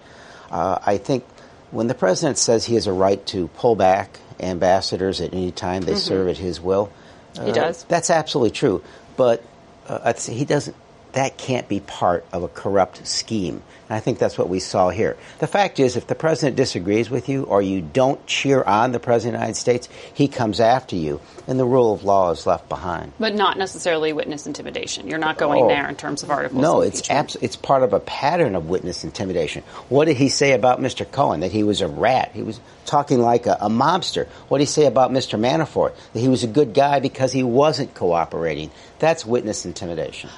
[0.50, 1.24] Uh, I think
[1.70, 5.82] when the president says he has a right to pull back ambassadors at any time
[5.82, 6.00] they mm-hmm.
[6.00, 6.92] serve at his will,
[7.38, 7.84] uh, he does.
[7.84, 8.82] That's absolutely true.
[9.16, 9.42] But
[9.88, 10.76] uh, he doesn't.
[11.12, 13.62] That can't be part of a corrupt scheme.
[13.88, 15.16] And I think that's what we saw here.
[15.38, 19.00] The fact is, if the president disagrees with you or you don't cheer on the
[19.00, 22.46] president of the United States, he comes after you, and the rule of law is
[22.46, 23.12] left behind.
[23.18, 25.08] But not necessarily witness intimidation.
[25.08, 26.62] You're not going oh, there in terms of articles.
[26.62, 29.62] No, it's abs- it's part of a pattern of witness intimidation.
[29.90, 31.10] What did he say about Mr.
[31.10, 31.40] Cohen?
[31.40, 32.30] That he was a rat.
[32.32, 34.26] He was talking like a, a mobster.
[34.48, 35.38] What did he say about Mr.
[35.38, 35.94] Manafort?
[36.14, 38.70] That he was a good guy because he wasn't cooperating.
[38.98, 40.30] That's witness intimidation.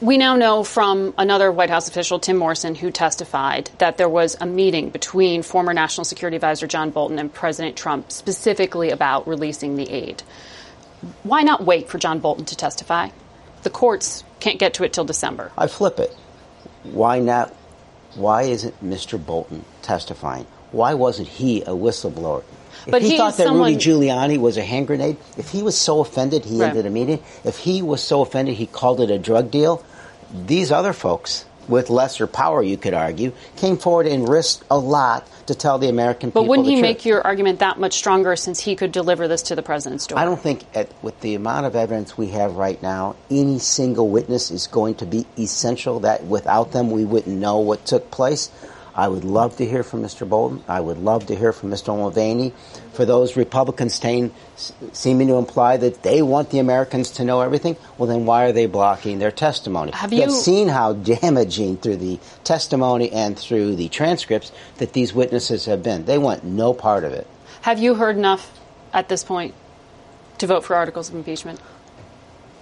[0.00, 4.36] We now know from another White House official, Tim Morrison, who testified that there was
[4.40, 9.76] a meeting between former National Security Advisor John Bolton and President Trump specifically about releasing
[9.76, 10.22] the aid.
[11.22, 13.08] Why not wait for John Bolton to testify?
[13.62, 15.52] The courts can't get to it till December.
[15.56, 16.16] I flip it.
[16.84, 17.54] Why not?
[18.14, 19.24] Why isn't Mr.
[19.24, 20.46] Bolton testifying?
[20.70, 22.44] Why wasn't he a whistleblower?
[22.86, 23.72] If but he thought that someone...
[23.72, 26.70] Rudy Giuliani was a hand grenade, if he was so offended he right.
[26.70, 29.84] ended a meeting, if he was so offended he called it a drug deal,
[30.32, 35.26] these other folks with lesser power, you could argue, came forward and risked a lot
[35.46, 36.42] to tell the American but people.
[36.42, 36.82] But wouldn't he truth.
[36.82, 40.18] make your argument that much stronger since he could deliver this to the president's door?
[40.18, 44.08] I don't think, at, with the amount of evidence we have right now, any single
[44.08, 46.00] witness is going to be essential.
[46.00, 48.50] That without them, we wouldn't know what took place.
[48.94, 50.28] I would love to hear from Mr.
[50.28, 50.62] Bolton.
[50.68, 51.88] I would love to hear from Mr.
[51.88, 52.52] Mulvaney.
[52.92, 54.34] For those Republicans staying,
[54.92, 58.52] seeming to imply that they want the Americans to know everything, well, then why are
[58.52, 59.92] they blocking their testimony?
[59.92, 65.14] Have you have seen how damaging through the testimony and through the transcripts that these
[65.14, 66.04] witnesses have been.
[66.04, 67.26] They want no part of it.
[67.62, 68.58] Have you heard enough
[68.92, 69.54] at this point
[70.38, 71.60] to vote for articles of impeachment?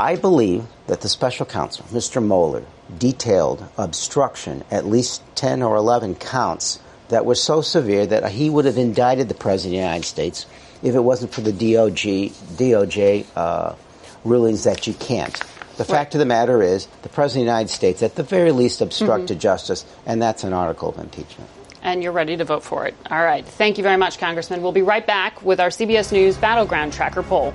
[0.00, 2.26] I believe that the special counsel, Mr.
[2.26, 2.64] Mueller,
[2.96, 8.64] detailed obstruction, at least 10 or 11 counts that were so severe that he would
[8.64, 10.46] have indicted the President of the United States
[10.82, 13.74] if it wasn't for the DOJ, DOJ uh,
[14.24, 15.38] rulings that you can't.
[15.76, 18.52] The fact of the matter is, the President of the United States, at the very
[18.52, 19.40] least, obstructed mm-hmm.
[19.40, 21.50] justice, and that's an article of impeachment.
[21.82, 22.94] And you're ready to vote for it.
[23.10, 23.44] All right.
[23.44, 24.62] Thank you very much, Congressman.
[24.62, 27.54] We'll be right back with our CBS News Battleground Tracker poll.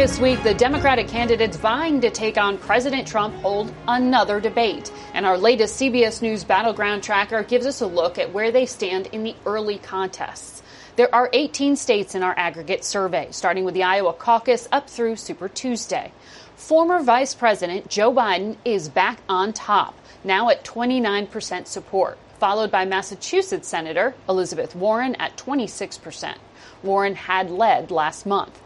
[0.00, 4.90] This week, the Democratic candidates vying to take on President Trump hold another debate.
[5.12, 9.08] And our latest CBS News Battleground Tracker gives us a look at where they stand
[9.08, 10.62] in the early contests.
[10.96, 15.16] There are 18 states in our aggregate survey, starting with the Iowa caucus up through
[15.16, 16.12] Super Tuesday.
[16.56, 22.86] Former Vice President Joe Biden is back on top, now at 29% support, followed by
[22.86, 26.36] Massachusetts Senator Elizabeth Warren at 26%.
[26.82, 28.58] Warren had led last month.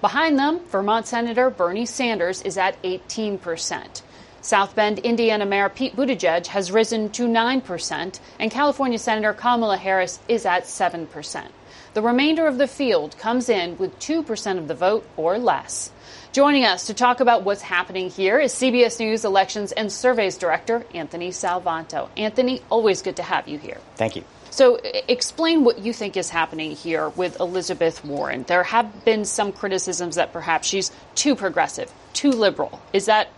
[0.00, 4.02] Behind them, Vermont Senator Bernie Sanders is at 18%.
[4.42, 10.18] South Bend, Indiana Mayor Pete Buttigieg has risen to 9%, and California Senator Kamala Harris
[10.28, 11.46] is at 7%.
[11.92, 15.92] The remainder of the field comes in with 2% of the vote or less.
[16.32, 20.86] Joining us to talk about what's happening here is CBS News Elections and Surveys Director
[20.94, 22.08] Anthony Salvanto.
[22.16, 23.78] Anthony, always good to have you here.
[23.96, 24.24] Thank you.
[24.50, 28.42] So, explain what you think is happening here with Elizabeth Warren.
[28.44, 32.80] There have been some criticisms that perhaps she's too progressive, too liberal.
[32.92, 33.28] Is that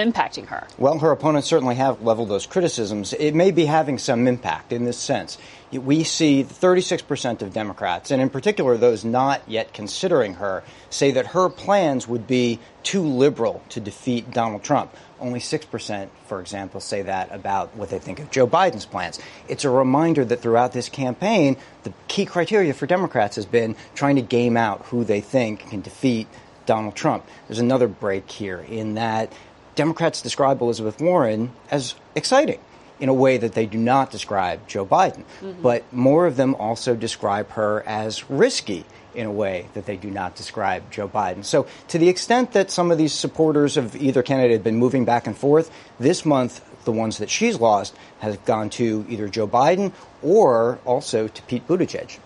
[0.00, 0.66] impacting her?
[0.78, 3.12] Well, her opponents certainly have leveled those criticisms.
[3.12, 5.38] It may be having some impact in this sense.
[5.72, 11.28] We see 36% of Democrats, and in particular those not yet considering her, say that
[11.28, 14.94] her plans would be too liberal to defeat Donald Trump.
[15.20, 19.20] Only 6%, for example, say that about what they think of Joe Biden's plans.
[19.48, 24.16] It's a reminder that throughout this campaign, the key criteria for Democrats has been trying
[24.16, 26.26] to game out who they think can defeat
[26.66, 27.24] Donald Trump.
[27.48, 29.32] There's another break here in that
[29.74, 32.60] Democrats describe Elizabeth Warren as exciting
[32.98, 35.24] in a way that they do not describe Joe Biden.
[35.40, 35.62] Mm-hmm.
[35.62, 40.10] But more of them also describe her as risky in a way that they do
[40.10, 41.44] not describe Joe Biden.
[41.44, 45.04] So, to the extent that some of these supporters of either candidate have been moving
[45.04, 49.48] back and forth, this month, the ones that she's lost have gone to either Joe
[49.48, 49.92] Biden
[50.22, 52.18] or also to Pete Buttigieg.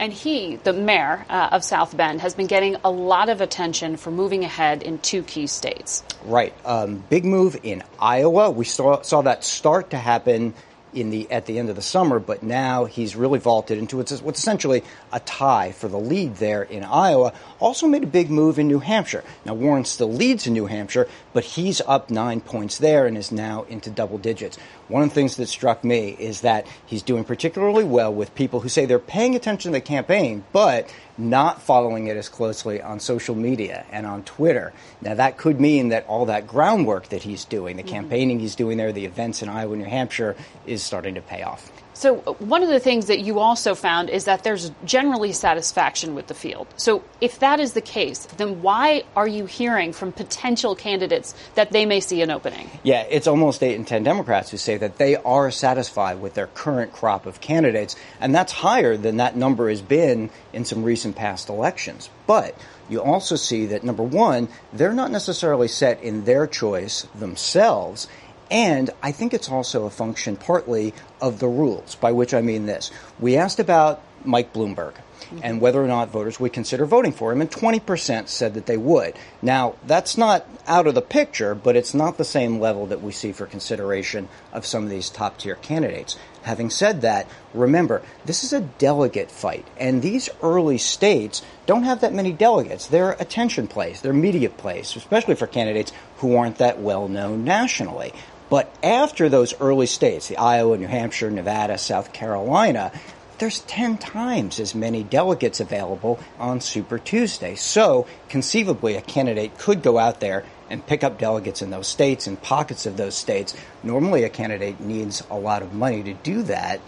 [0.00, 3.98] And he, the mayor uh, of South Bend, has been getting a lot of attention
[3.98, 6.02] for moving ahead in two key states.
[6.24, 6.54] Right.
[6.64, 8.50] Um, big move in Iowa.
[8.50, 10.54] We saw, saw that start to happen
[10.94, 14.20] in the at the end of the summer, but now he's really vaulted into what's,
[14.22, 14.82] what's essentially
[15.12, 17.32] a tie for the lead there in Iowa.
[17.58, 19.24] Also made a big move in New Hampshire.
[19.44, 23.30] Now Warren still leads in New Hampshire, but he's up nine points there and is
[23.30, 24.58] now into double digits.
[24.90, 28.58] One of the things that struck me is that he's doing particularly well with people
[28.58, 32.98] who say they're paying attention to the campaign, but not following it as closely on
[32.98, 34.72] social media and on Twitter.
[35.00, 37.92] Now, that could mean that all that groundwork that he's doing, the mm-hmm.
[37.92, 40.34] campaigning he's doing there, the events in Iowa, New Hampshire,
[40.66, 41.70] is starting to pay off.
[42.00, 46.28] So, one of the things that you also found is that there's generally satisfaction with
[46.28, 46.66] the field.
[46.78, 51.72] So, if that is the case, then why are you hearing from potential candidates that
[51.72, 52.70] they may see an opening?
[52.84, 56.46] Yeah, it's almost 8 in 10 Democrats who say that they are satisfied with their
[56.46, 61.16] current crop of candidates, and that's higher than that number has been in some recent
[61.16, 62.08] past elections.
[62.26, 62.54] But
[62.88, 68.08] you also see that number one, they're not necessarily set in their choice themselves.
[68.50, 72.66] And I think it's also a function partly of the rules, by which I mean
[72.66, 72.90] this.
[73.18, 74.94] We asked about Mike Bloomberg
[75.42, 78.76] and whether or not voters would consider voting for him, and 20% said that they
[78.76, 79.14] would.
[79.42, 83.12] Now, that's not out of the picture, but it's not the same level that we
[83.12, 86.16] see for consideration of some of these top tier candidates.
[86.42, 92.00] Having said that, remember, this is a delegate fight, and these early states don't have
[92.00, 92.86] that many delegates.
[92.86, 98.12] They're attention plays, they're media plays, especially for candidates who aren't that well known nationally.
[98.50, 102.92] But after those early states, the Iowa, New Hampshire, Nevada, South Carolina,
[103.38, 107.54] there's 10 times as many delegates available on Super Tuesday.
[107.54, 112.26] So conceivably, a candidate could go out there and pick up delegates in those states
[112.26, 113.56] and pockets of those states.
[113.82, 116.80] Normally, a candidate needs a lot of money to do that.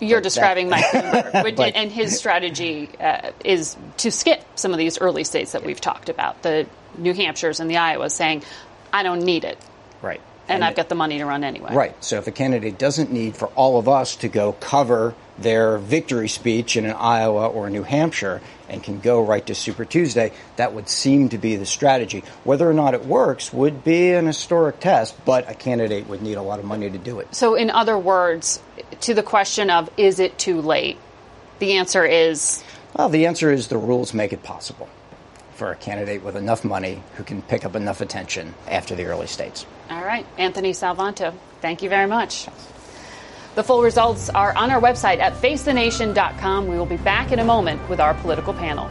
[0.00, 4.98] You're describing Mike Bloomberg, but, and his strategy uh, is to skip some of these
[4.98, 6.66] early states that we've talked about, the
[6.96, 8.42] New Hampshires and the Iowas, saying,
[8.92, 9.58] I don't need it.
[10.02, 10.20] Right.
[10.48, 11.74] And, and I've got the money to run anyway.
[11.74, 12.04] Right.
[12.04, 16.28] So if a candidate doesn't need for all of us to go cover their victory
[16.28, 20.72] speech in an Iowa or New Hampshire and can go right to Super Tuesday, that
[20.72, 22.22] would seem to be the strategy.
[22.44, 26.34] Whether or not it works would be an historic test, but a candidate would need
[26.34, 27.34] a lot of money to do it.
[27.34, 28.60] So, in other words,
[29.02, 30.98] to the question of is it too late,
[31.58, 32.62] the answer is.
[32.96, 34.88] Well, the answer is the rules make it possible
[35.56, 39.26] for a candidate with enough money who can pick up enough attention after the early
[39.26, 39.66] states.
[39.90, 40.26] All right.
[40.38, 42.46] Anthony Salvanto, thank you very much.
[43.54, 46.68] The full results are on our website at facethenation.com.
[46.68, 48.90] We will be back in a moment with our political panel.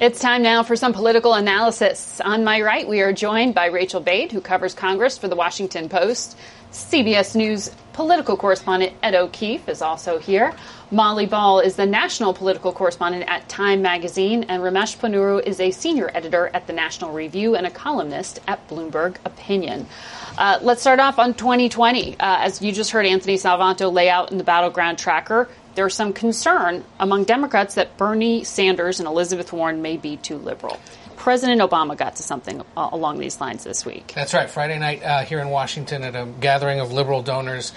[0.00, 2.22] It's time now for some political analysis.
[2.22, 5.90] On my right, we are joined by Rachel Bade, who covers Congress for the Washington
[5.90, 6.38] Post.
[6.72, 10.54] CBS News political correspondent Ed O'Keefe is also here.
[10.90, 15.70] Molly Ball is the national political correspondent at Time Magazine, and Ramesh Ponnuru is a
[15.70, 19.86] senior editor at the National Review and a columnist at Bloomberg Opinion.
[20.38, 22.14] Uh, let's start off on 2020.
[22.14, 26.12] Uh, as you just heard Anthony Salvanto lay out in the battleground tracker, there's some
[26.12, 30.78] concern among Democrats that Bernie Sanders and Elizabeth Warren may be too liberal.
[31.16, 34.12] President Obama got to something uh, along these lines this week.
[34.14, 34.48] That's right.
[34.48, 37.72] Friday night uh, here in Washington at a gathering of liberal donors.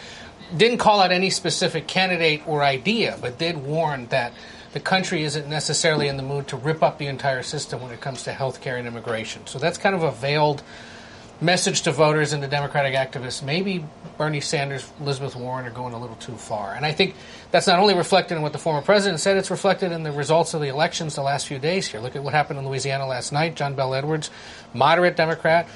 [0.55, 4.33] Didn't call out any specific candidate or idea, but did warn that
[4.71, 8.01] the country isn't necessarily in the mood to rip up the entire system when it
[8.01, 9.45] comes to health care and immigration.
[9.45, 10.63] So that's kind of a veiled
[11.43, 13.85] message to voters and to Democratic activists, maybe
[14.17, 16.73] Bernie Sanders, Elizabeth Warren are going a little too far.
[16.73, 17.15] And I think
[17.51, 20.53] that's not only reflected in what the former president said, it's reflected in the results
[20.53, 21.99] of the elections the last few days here.
[21.99, 23.55] Look at what happened in Louisiana last night.
[23.55, 24.29] John Bel Edwards,
[24.73, 25.67] moderate Democrat,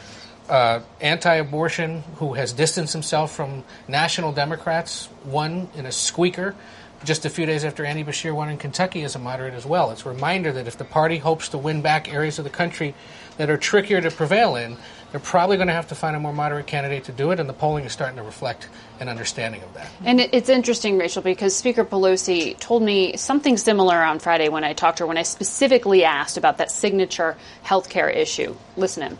[0.47, 6.55] uh, anti abortion, who has distanced himself from national Democrats, won in a squeaker
[7.03, 9.91] just a few days after Andy Beshear won in Kentucky as a moderate as well.
[9.91, 12.95] It's a reminder that if the party hopes to win back areas of the country
[13.37, 14.77] that are trickier to prevail in,
[15.11, 17.47] they're probably going to have to find a more moderate candidate to do it, and
[17.47, 18.67] the polling is starting to reflect
[18.99, 19.89] an understanding of that.
[20.03, 24.73] And it's interesting, Rachel, because Speaker Pelosi told me something similar on Friday when I
[24.73, 28.55] talked to her, when I specifically asked about that signature health care issue.
[28.75, 29.17] Listen in.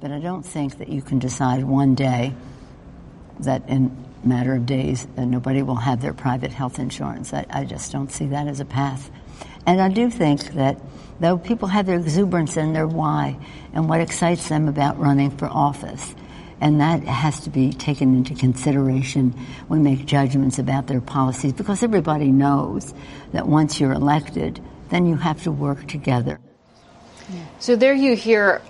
[0.00, 2.34] But I don't think that you can decide one day
[3.38, 7.32] that in a matter of days that nobody will have their private health insurance.
[7.32, 9.10] I, I just don't see that as a path
[9.66, 10.80] And I do think that
[11.20, 13.38] though people have their exuberance and their why
[13.72, 16.14] and what excites them about running for office,
[16.60, 19.32] and that has to be taken into consideration
[19.66, 22.94] when we make judgments about their policies because everybody knows
[23.32, 24.60] that once you're elected,
[24.90, 26.38] then you have to work together.
[27.58, 28.62] So there you hear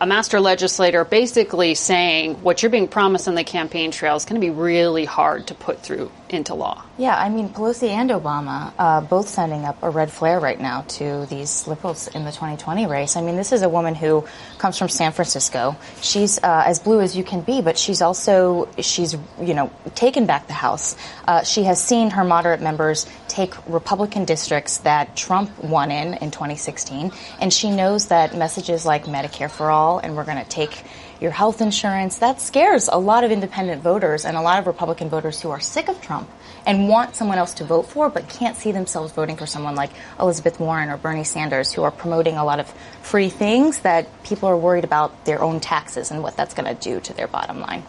[0.00, 4.40] a master legislator basically saying what you're being promised on the campaign trail is going
[4.40, 6.84] to be really hard to put through into law.
[6.98, 10.82] Yeah, I mean, Pelosi and Obama uh, both sending up a red flare right now
[10.82, 13.16] to these liberals in the 2020 race.
[13.16, 14.26] I mean, this is a woman who
[14.58, 15.76] comes from San Francisco.
[16.00, 20.26] She's uh, as blue as you can be, but she's also she's you know taken
[20.26, 20.96] back the House.
[21.26, 23.06] Uh, she has seen her moderate members
[23.38, 29.04] take Republican districts that Trump won in in 2016, and she knows that messages like
[29.04, 30.82] Medicare for all and we're going to take
[31.20, 32.18] your health insurance.
[32.18, 35.60] That scares a lot of independent voters and a lot of Republican voters who are
[35.60, 36.28] sick of Trump
[36.66, 39.90] and want someone else to vote for, but can't see themselves voting for someone like
[40.18, 42.68] Elizabeth Warren or Bernie Sanders, who are promoting a lot of
[43.02, 46.80] free things that people are worried about their own taxes and what that's going to
[46.82, 47.84] do to their bottom line.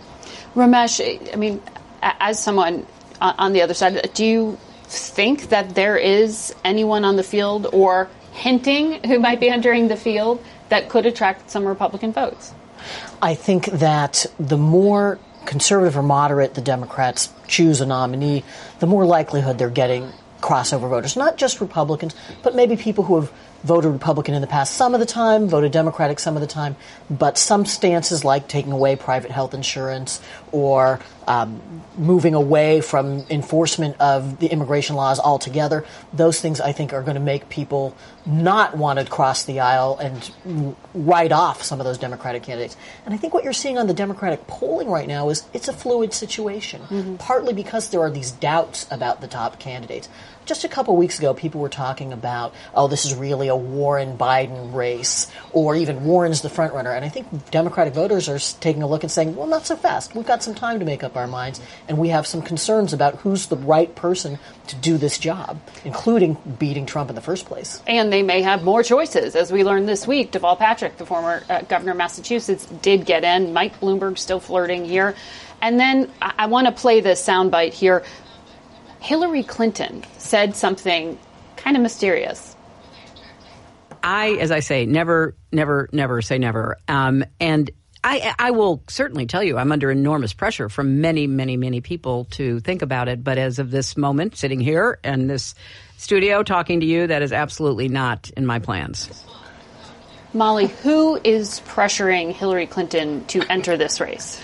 [0.56, 1.62] Ramesh, I mean,
[2.02, 2.86] as someone
[3.20, 4.58] uh, on the other side, do you
[4.90, 9.96] think that there is anyone on the field or hinting who might be entering the
[9.96, 12.54] field that could attract some Republican votes?
[13.22, 18.44] I think that the more conservative or moderate the Democrats choose a nominee,
[18.80, 20.12] the more likelihood they're getting
[20.42, 21.18] crossover voters.
[21.18, 23.32] Not just Republicans, but maybe people who have
[23.64, 26.76] voted Republican in the past some of the time, voted Democratic some of the time,
[27.10, 31.62] but some stances like taking away private health insurance or um,
[31.96, 37.16] moving away from enforcement of the immigration laws altogether, those things I think are going
[37.16, 37.96] to make people
[38.26, 42.76] not want to cross the aisle and write off some of those Democratic candidates.
[43.06, 45.74] And I think what you're seeing on the Democratic polling right now is it's a
[45.74, 47.16] fluid situation, mm-hmm.
[47.18, 50.10] partly because there are these doubts about the top candidates
[50.46, 54.18] just a couple weeks ago, people were talking about, oh, this is really a Warren
[54.18, 56.92] Biden race, or even Warren's the front runner.
[56.92, 60.16] And I think Democratic voters are taking a look and saying, well, not so fast.
[60.16, 63.16] We've got some time to make up our minds, and we have some concerns about
[63.18, 67.82] who's the right person to do this job, including beating Trump in the first place.
[67.88, 69.36] And they may have more choices.
[69.36, 73.24] As we learned this week, Deval Patrick, the former uh, governor of Massachusetts, did get
[73.24, 73.54] in.
[73.54, 75.16] Mike Bloomberg still flirting here.
[75.62, 78.04] And then I, I want to play this soundbite here
[79.00, 81.18] Hillary Clinton said something
[81.56, 82.56] kind of mysterious.
[84.02, 86.78] I, as I say, never, never, never say never.
[86.88, 87.70] Um, and
[88.04, 92.26] I, I will certainly tell you, I'm under enormous pressure from many, many, many people
[92.32, 93.24] to think about it.
[93.24, 95.54] But as of this moment, sitting here in this
[95.98, 99.10] studio talking to you, that is absolutely not in my plans.
[100.34, 104.42] Molly, who is pressuring Hillary Clinton to enter this race?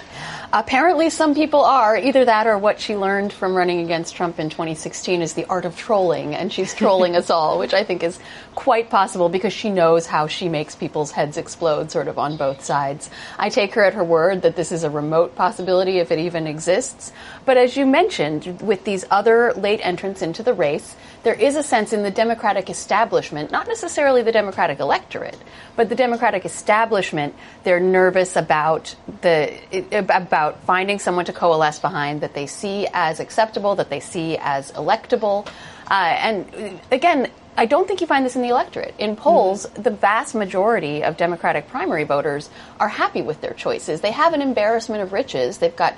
[0.54, 1.98] Apparently, some people are.
[1.98, 5.66] Either that or what she learned from running against Trump in 2016 is the art
[5.66, 8.20] of trolling, and she's trolling us all, which I think is
[8.54, 12.64] quite possible because she knows how she makes people's heads explode sort of on both
[12.64, 13.10] sides.
[13.38, 16.48] I take her at her word that this is a remote possibility if it even
[16.48, 17.12] exists.
[17.46, 21.64] But as you mentioned, with these other late entrants into the race, there is a
[21.64, 25.38] sense in the Democratic establishment, not necessarily the Democratic electorate,
[25.76, 29.54] but the Democratic establishment, they're nervous about the
[29.92, 30.30] about
[30.66, 35.48] finding someone to coalesce behind that they see as acceptable, that they see as electable.
[35.90, 38.96] Uh, and again, I don't think you find this in the electorate.
[38.98, 39.84] In polls, mm-hmm.
[39.84, 44.02] the vast majority of Democratic primary voters are happy with their choices.
[44.02, 45.60] They have an embarrassment of riches.
[45.60, 45.96] They've got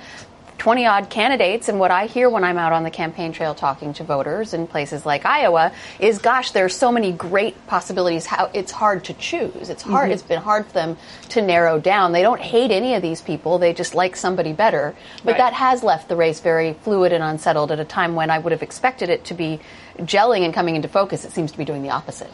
[0.58, 1.68] 20 odd candidates.
[1.68, 4.66] And what I hear when I'm out on the campaign trail talking to voters in
[4.66, 8.26] places like Iowa is, gosh, there's so many great possibilities.
[8.26, 9.70] How it's hard to choose.
[9.70, 10.06] It's hard.
[10.06, 10.12] Mm-hmm.
[10.12, 10.96] It's been hard for them
[11.30, 12.12] to narrow down.
[12.12, 13.58] They don't hate any of these people.
[13.58, 14.94] They just like somebody better.
[15.24, 15.38] But right.
[15.38, 18.52] that has left the race very fluid and unsettled at a time when I would
[18.52, 19.60] have expected it to be
[19.98, 21.24] gelling and coming into focus.
[21.24, 22.30] It seems to be doing the opposite.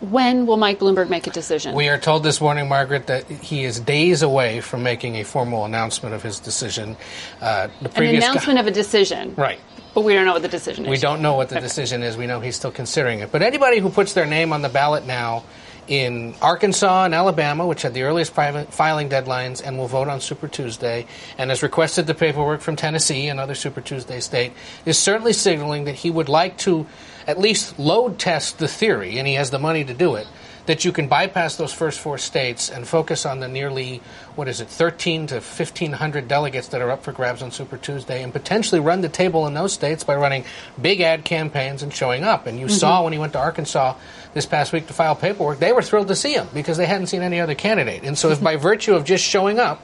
[0.00, 1.74] When will Mike Bloomberg make a decision?
[1.74, 5.64] We are told this morning, Margaret, that he is days away from making a formal
[5.64, 6.96] announcement of his decision.
[7.40, 9.34] Uh, An announcement of a decision.
[9.36, 9.58] Right.
[9.94, 10.90] But we don't know what the decision is.
[10.90, 12.18] We don't know what the decision is.
[12.18, 13.32] We know he's still considering it.
[13.32, 15.44] But anybody who puts their name on the ballot now
[15.88, 20.48] in Arkansas and Alabama, which had the earliest filing deadlines and will vote on Super
[20.48, 21.06] Tuesday,
[21.38, 24.52] and has requested the paperwork from Tennessee, another Super Tuesday state,
[24.84, 26.86] is certainly signaling that he would like to
[27.26, 30.26] at least load test the theory, and he has the money to do it,
[30.66, 34.00] that you can bypass those first four states and focus on the nearly,
[34.34, 38.22] what is it, 13 to 1,500 delegates that are up for grabs on Super Tuesday
[38.22, 40.44] and potentially run the table in those states by running
[40.80, 42.46] big ad campaigns and showing up.
[42.46, 42.74] And you mm-hmm.
[42.74, 43.94] saw when he went to Arkansas
[44.34, 47.06] this past week to file paperwork, they were thrilled to see him because they hadn't
[47.06, 48.02] seen any other candidate.
[48.02, 49.80] And so, if by virtue of just showing up,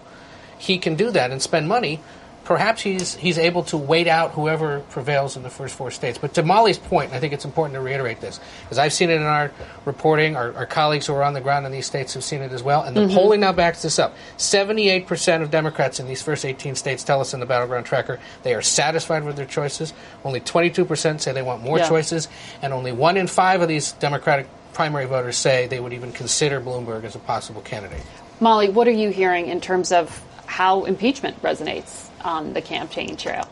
[0.59, 2.01] he can do that and spend money,
[2.45, 6.19] perhaps he's he's able to wait out whoever prevails in the first four states.
[6.19, 9.17] But to Molly's point, I think it's important to reiterate this because I've seen it
[9.17, 9.53] in our
[9.85, 10.37] reporting.
[10.37, 12.63] Our, our, colleagues who are on the ground in these states have seen it as
[12.63, 13.15] well, and the mm-hmm.
[13.15, 14.17] polling now backs this up.
[14.37, 18.19] Seventy-eight percent of Democrats in these first 18 states tell us in the battleground tracker
[18.43, 19.93] they are satisfied with their choices.
[20.25, 21.89] Only 22 percent say they want more yeah.
[21.89, 22.29] choices,
[22.61, 26.61] and only one in five of these Democratic primary voters say they would even consider
[26.61, 28.03] Bloomberg as a possible candidate.
[28.41, 33.49] Molly, what are you hearing in terms of how impeachment resonates on the campaign trail?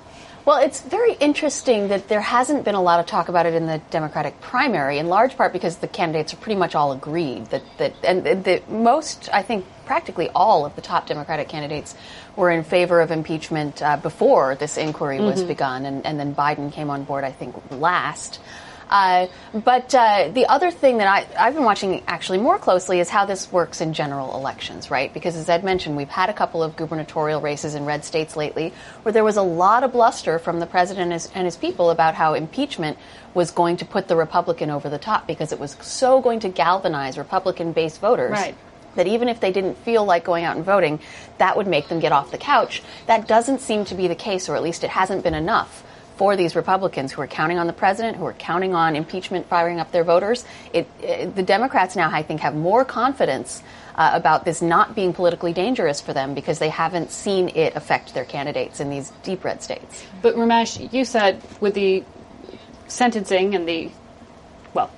[0.47, 3.67] Well, it's very interesting that there hasn't been a lot of talk about it in
[3.67, 7.63] the Democratic primary, in large part because the candidates are pretty much all agreed that,
[7.77, 11.95] that and the most, I think, practically all of the top Democratic candidates
[12.37, 15.49] were in favor of impeachment uh, before this inquiry was mm-hmm.
[15.49, 18.41] begun, and, and then Biden came on board, I think, last.
[18.91, 23.09] Uh, but uh, the other thing that I, I've been watching actually more closely is
[23.09, 25.15] how this works in general elections, right?
[25.15, 28.75] Because as Ed mentioned, we've had a couple of gubernatorial races in red states lately
[29.03, 31.91] where there was a lot of bluster from the president and his, and his people
[31.91, 32.99] about how impeachment
[33.33, 36.49] was going to put the Republican over the top because it was so going to
[36.49, 38.33] galvanize Republican based voters.
[38.33, 38.57] Right
[38.97, 40.99] that even if they didn't feel like going out and voting,
[41.39, 42.83] that would make them get off the couch.
[43.07, 45.85] That doesn't seem to be the case, or at least it hasn't been enough
[46.21, 49.81] for these Republicans who are counting on the president, who are counting on impeachment firing
[49.81, 50.45] up their voters.
[50.71, 53.63] It, it, the Democrats now, I think, have more confidence
[53.95, 58.13] uh, about this not being politically dangerous for them because they haven't seen it affect
[58.13, 60.05] their candidates in these deep red states.
[60.21, 62.05] But Ramesh, you said with the
[62.87, 63.91] sentencing and the,
[64.75, 64.91] well,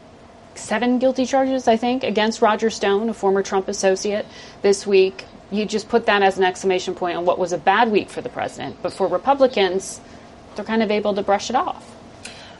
[0.57, 4.27] seven guilty charges, I think, against Roger Stone, a former Trump associate,
[4.63, 5.25] this week.
[5.53, 8.23] You just put that as an exclamation point on what was a bad week for
[8.23, 8.83] the president.
[8.83, 10.01] But for Republicans,
[10.57, 11.89] they're kind of able to brush it off.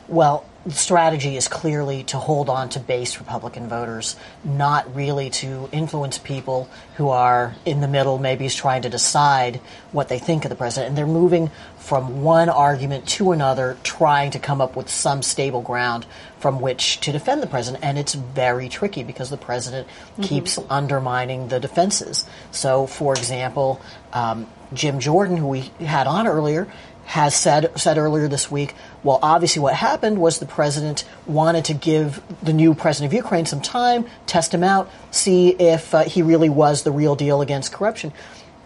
[0.07, 4.15] Well, the strategy is clearly to hold on to base Republican voters,
[4.45, 9.57] not really to influence people who are in the middle, maybe is trying to decide
[9.91, 10.89] what they think of the president.
[10.89, 15.61] And they're moving from one argument to another, trying to come up with some stable
[15.61, 16.05] ground
[16.39, 17.83] from which to defend the president.
[17.83, 20.21] And it's very tricky because the president mm-hmm.
[20.21, 22.25] keeps undermining the defenses.
[22.51, 23.81] So, for example,
[24.13, 26.71] um, Jim Jordan, who we had on earlier,
[27.05, 31.73] has said said earlier this week, well, obviously what happened was the president wanted to
[31.73, 36.21] give the new president of Ukraine some time, test him out, see if uh, he
[36.21, 38.13] really was the real deal against corruption.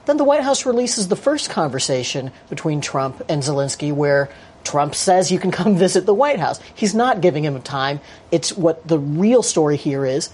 [0.06, 4.30] Then the White House releases the first conversation between Trump and Zelensky where
[4.64, 6.60] Trump says you can come visit the White House.
[6.74, 8.00] He's not giving him time.
[8.32, 10.30] It's what the real story here is.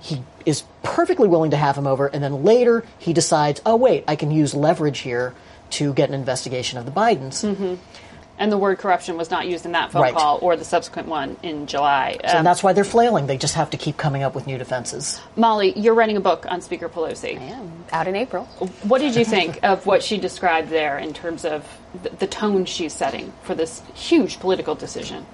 [0.00, 4.02] He is perfectly willing to have him over, and then later he decides, oh, wait,
[4.08, 5.34] I can use leverage here
[5.72, 7.44] to get an investigation of the Bidens.
[7.44, 7.74] Mm-hmm.
[8.38, 10.14] And the word corruption was not used in that phone right.
[10.14, 12.18] call or the subsequent one in July.
[12.28, 13.26] So um, that's why they're flailing.
[13.26, 15.20] They just have to keep coming up with new defenses.
[15.36, 17.38] Molly, you're writing a book on Speaker Pelosi.
[17.38, 17.84] I am.
[17.92, 18.46] Out in April.
[18.82, 21.64] What did you think of what she described there in terms of
[22.02, 25.26] the, the tone she's setting for this huge political decision?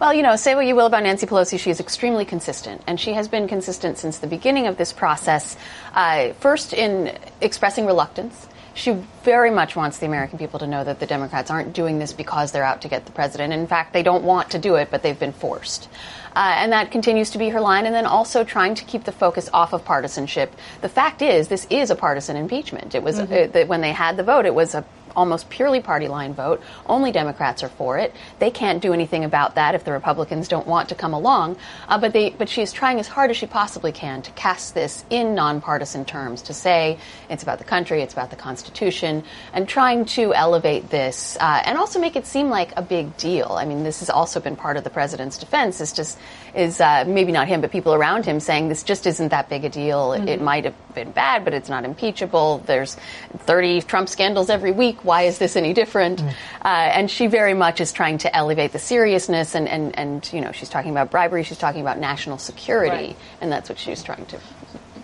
[0.00, 2.98] Well, you know, say what you will about Nancy Pelosi, she is extremely consistent, and
[2.98, 5.56] she has been consistent since the beginning of this process.
[5.94, 8.92] Uh, first, in expressing reluctance she
[9.24, 12.52] very much wants the American people to know that the Democrats aren't doing this because
[12.52, 13.54] they're out to get the president.
[13.54, 15.88] In fact, they don't want to do it, but they've been forced.
[16.36, 17.86] Uh, and that continues to be her line.
[17.86, 20.54] And then also trying to keep the focus off of partisanship.
[20.82, 22.94] The fact is, this is a partisan impeachment.
[22.94, 23.56] It was mm-hmm.
[23.56, 24.84] uh, when they had the vote, it was a
[25.16, 26.62] almost purely party line vote.
[26.86, 28.14] Only Democrats are for it.
[28.38, 31.56] They can't do anything about that if the Republicans don't want to come along.
[31.88, 35.34] Uh, but they, but trying as hard as she possibly can to cast this in
[35.34, 36.98] nonpartisan terms, to say
[37.30, 41.78] it's about the country, it's about the Constitution, and trying to elevate this uh, and
[41.78, 43.52] also make it seem like a big deal.
[43.52, 45.80] I mean, this has also been part of the president's defense.
[45.80, 46.18] Is just
[46.56, 49.64] is uh, maybe not him, but people around him saying this just isn't that big
[49.64, 50.10] a deal.
[50.10, 50.28] Mm-hmm.
[50.28, 52.62] It might have been bad, but it's not impeachable.
[52.66, 52.96] There's
[53.38, 55.04] 30 Trump scandals every week.
[55.04, 56.20] Why is this any different?
[56.20, 56.28] Mm.
[56.62, 60.40] Uh, and she very much is trying to elevate the seriousness, and, and, and you
[60.40, 63.16] know she's talking about bribery, she's talking about national security, right.
[63.40, 64.40] and that's what she's trying to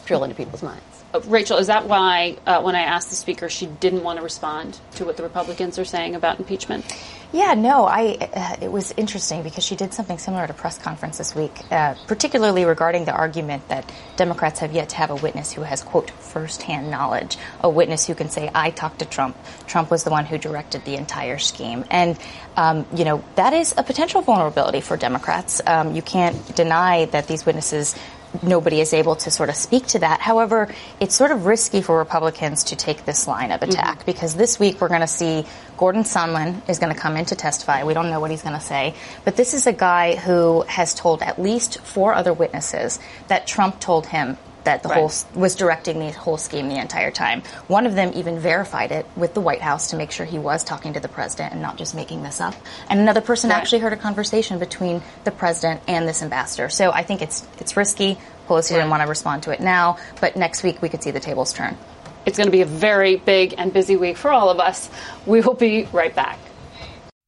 [0.06, 0.91] drill into people's minds.
[1.24, 4.78] Rachel, is that why uh, when I asked the speaker, she didn't want to respond
[4.96, 6.84] to what the Republicans are saying about impeachment?
[7.32, 8.18] Yeah, no, I.
[8.20, 11.52] Uh, it was interesting because she did something similar at a press conference this week,
[11.70, 15.82] uh, particularly regarding the argument that Democrats have yet to have a witness who has
[15.82, 19.34] quote firsthand knowledge, a witness who can say, "I talked to Trump.
[19.66, 22.18] Trump was the one who directed the entire scheme," and
[22.58, 25.62] um, you know that is a potential vulnerability for Democrats.
[25.66, 27.94] Um, you can't deny that these witnesses
[28.42, 30.20] nobody is able to sort of speak to that.
[30.20, 34.06] However, it's sort of risky for Republicans to take this line of attack mm-hmm.
[34.06, 35.44] because this week we're going to see
[35.76, 37.84] Gordon Sondland is going to come in to testify.
[37.84, 40.94] We don't know what he's going to say, but this is a guy who has
[40.94, 44.98] told at least four other witnesses that Trump told him that the right.
[44.98, 47.42] whole was directing the whole scheme the entire time.
[47.68, 50.64] One of them even verified it with the White House to make sure he was
[50.64, 52.54] talking to the president and not just making this up.
[52.88, 53.56] And another person right.
[53.56, 56.68] actually heard a conversation between the president and this ambassador.
[56.68, 58.18] So I think it's it's risky.
[58.48, 58.78] Pelosi right.
[58.78, 61.52] didn't want to respond to it now, but next week we could see the tables
[61.52, 61.76] turn.
[62.24, 64.88] It's going to be a very big and busy week for all of us.
[65.26, 66.38] We will be right back.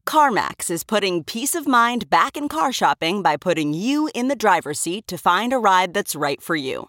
[0.07, 4.37] CarMax is putting peace of mind back in car shopping by putting you in the
[4.37, 6.89] driver's seat to find a ride that's right for you.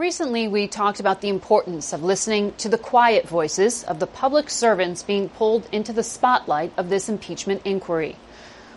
[0.00, 4.48] Recently, we talked about the importance of listening to the quiet voices of the public
[4.48, 8.16] servants being pulled into the spotlight of this impeachment inquiry.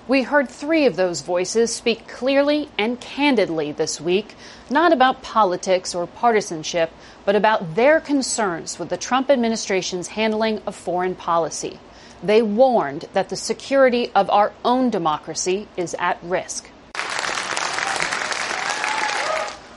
[0.05, 4.35] We heard three of those voices speak clearly and candidly this week,
[4.69, 6.91] not about politics or partisanship,
[7.23, 11.79] but about their concerns with the Trump administration's handling of foreign policy.
[12.21, 16.69] They warned that the security of our own democracy is at risk.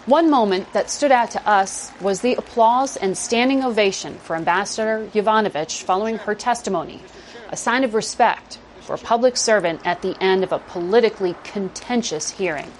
[0.07, 5.09] One moment that stood out to us was the applause and standing ovation for Ambassador
[5.13, 7.03] Yovanovitch following her testimony,
[7.49, 12.31] a sign of respect for a public servant at the end of a politically contentious
[12.31, 12.71] hearing.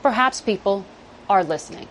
[0.00, 0.86] Perhaps people
[1.28, 1.88] are listening.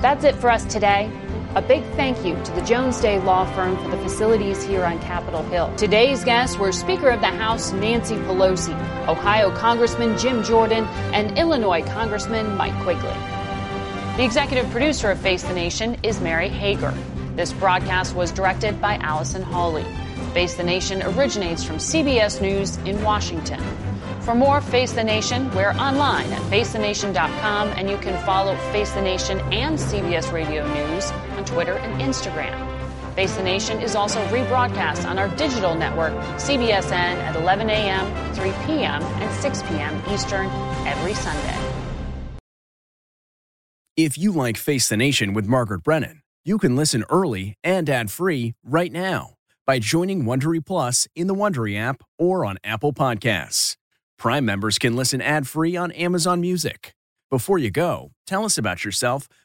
[0.00, 1.10] That's it for us today.
[1.56, 5.00] A big thank you to the Jones Day Law Firm for the facilities here on
[5.00, 5.74] Capitol Hill.
[5.76, 8.74] Today's guests were Speaker of the House Nancy Pelosi,
[9.08, 13.31] Ohio Congressman Jim Jordan, and Illinois Congressman Mike Quigley.
[14.16, 16.92] The executive producer of Face the Nation is Mary Hager.
[17.34, 19.86] This broadcast was directed by Allison Hawley.
[20.34, 23.58] Face the Nation originates from CBS News in Washington.
[24.20, 29.00] For more Face the Nation, we're online at facethenation.com and you can follow Face the
[29.00, 32.68] Nation and CBS Radio News on Twitter and Instagram.
[33.14, 38.52] Face the Nation is also rebroadcast on our digital network, CBSN, at 11 a.m., 3
[38.66, 40.02] p.m., and 6 p.m.
[40.10, 40.48] Eastern
[40.86, 41.61] every Sunday.
[43.96, 48.54] If you like Face the Nation with Margaret Brennan, you can listen early and ad-free
[48.64, 49.34] right now
[49.66, 53.76] by joining Wondery Plus in the Wondery app or on Apple Podcasts.
[54.16, 56.94] Prime members can listen ad-free on Amazon Music.
[57.30, 59.28] Before you go, tell us about yourself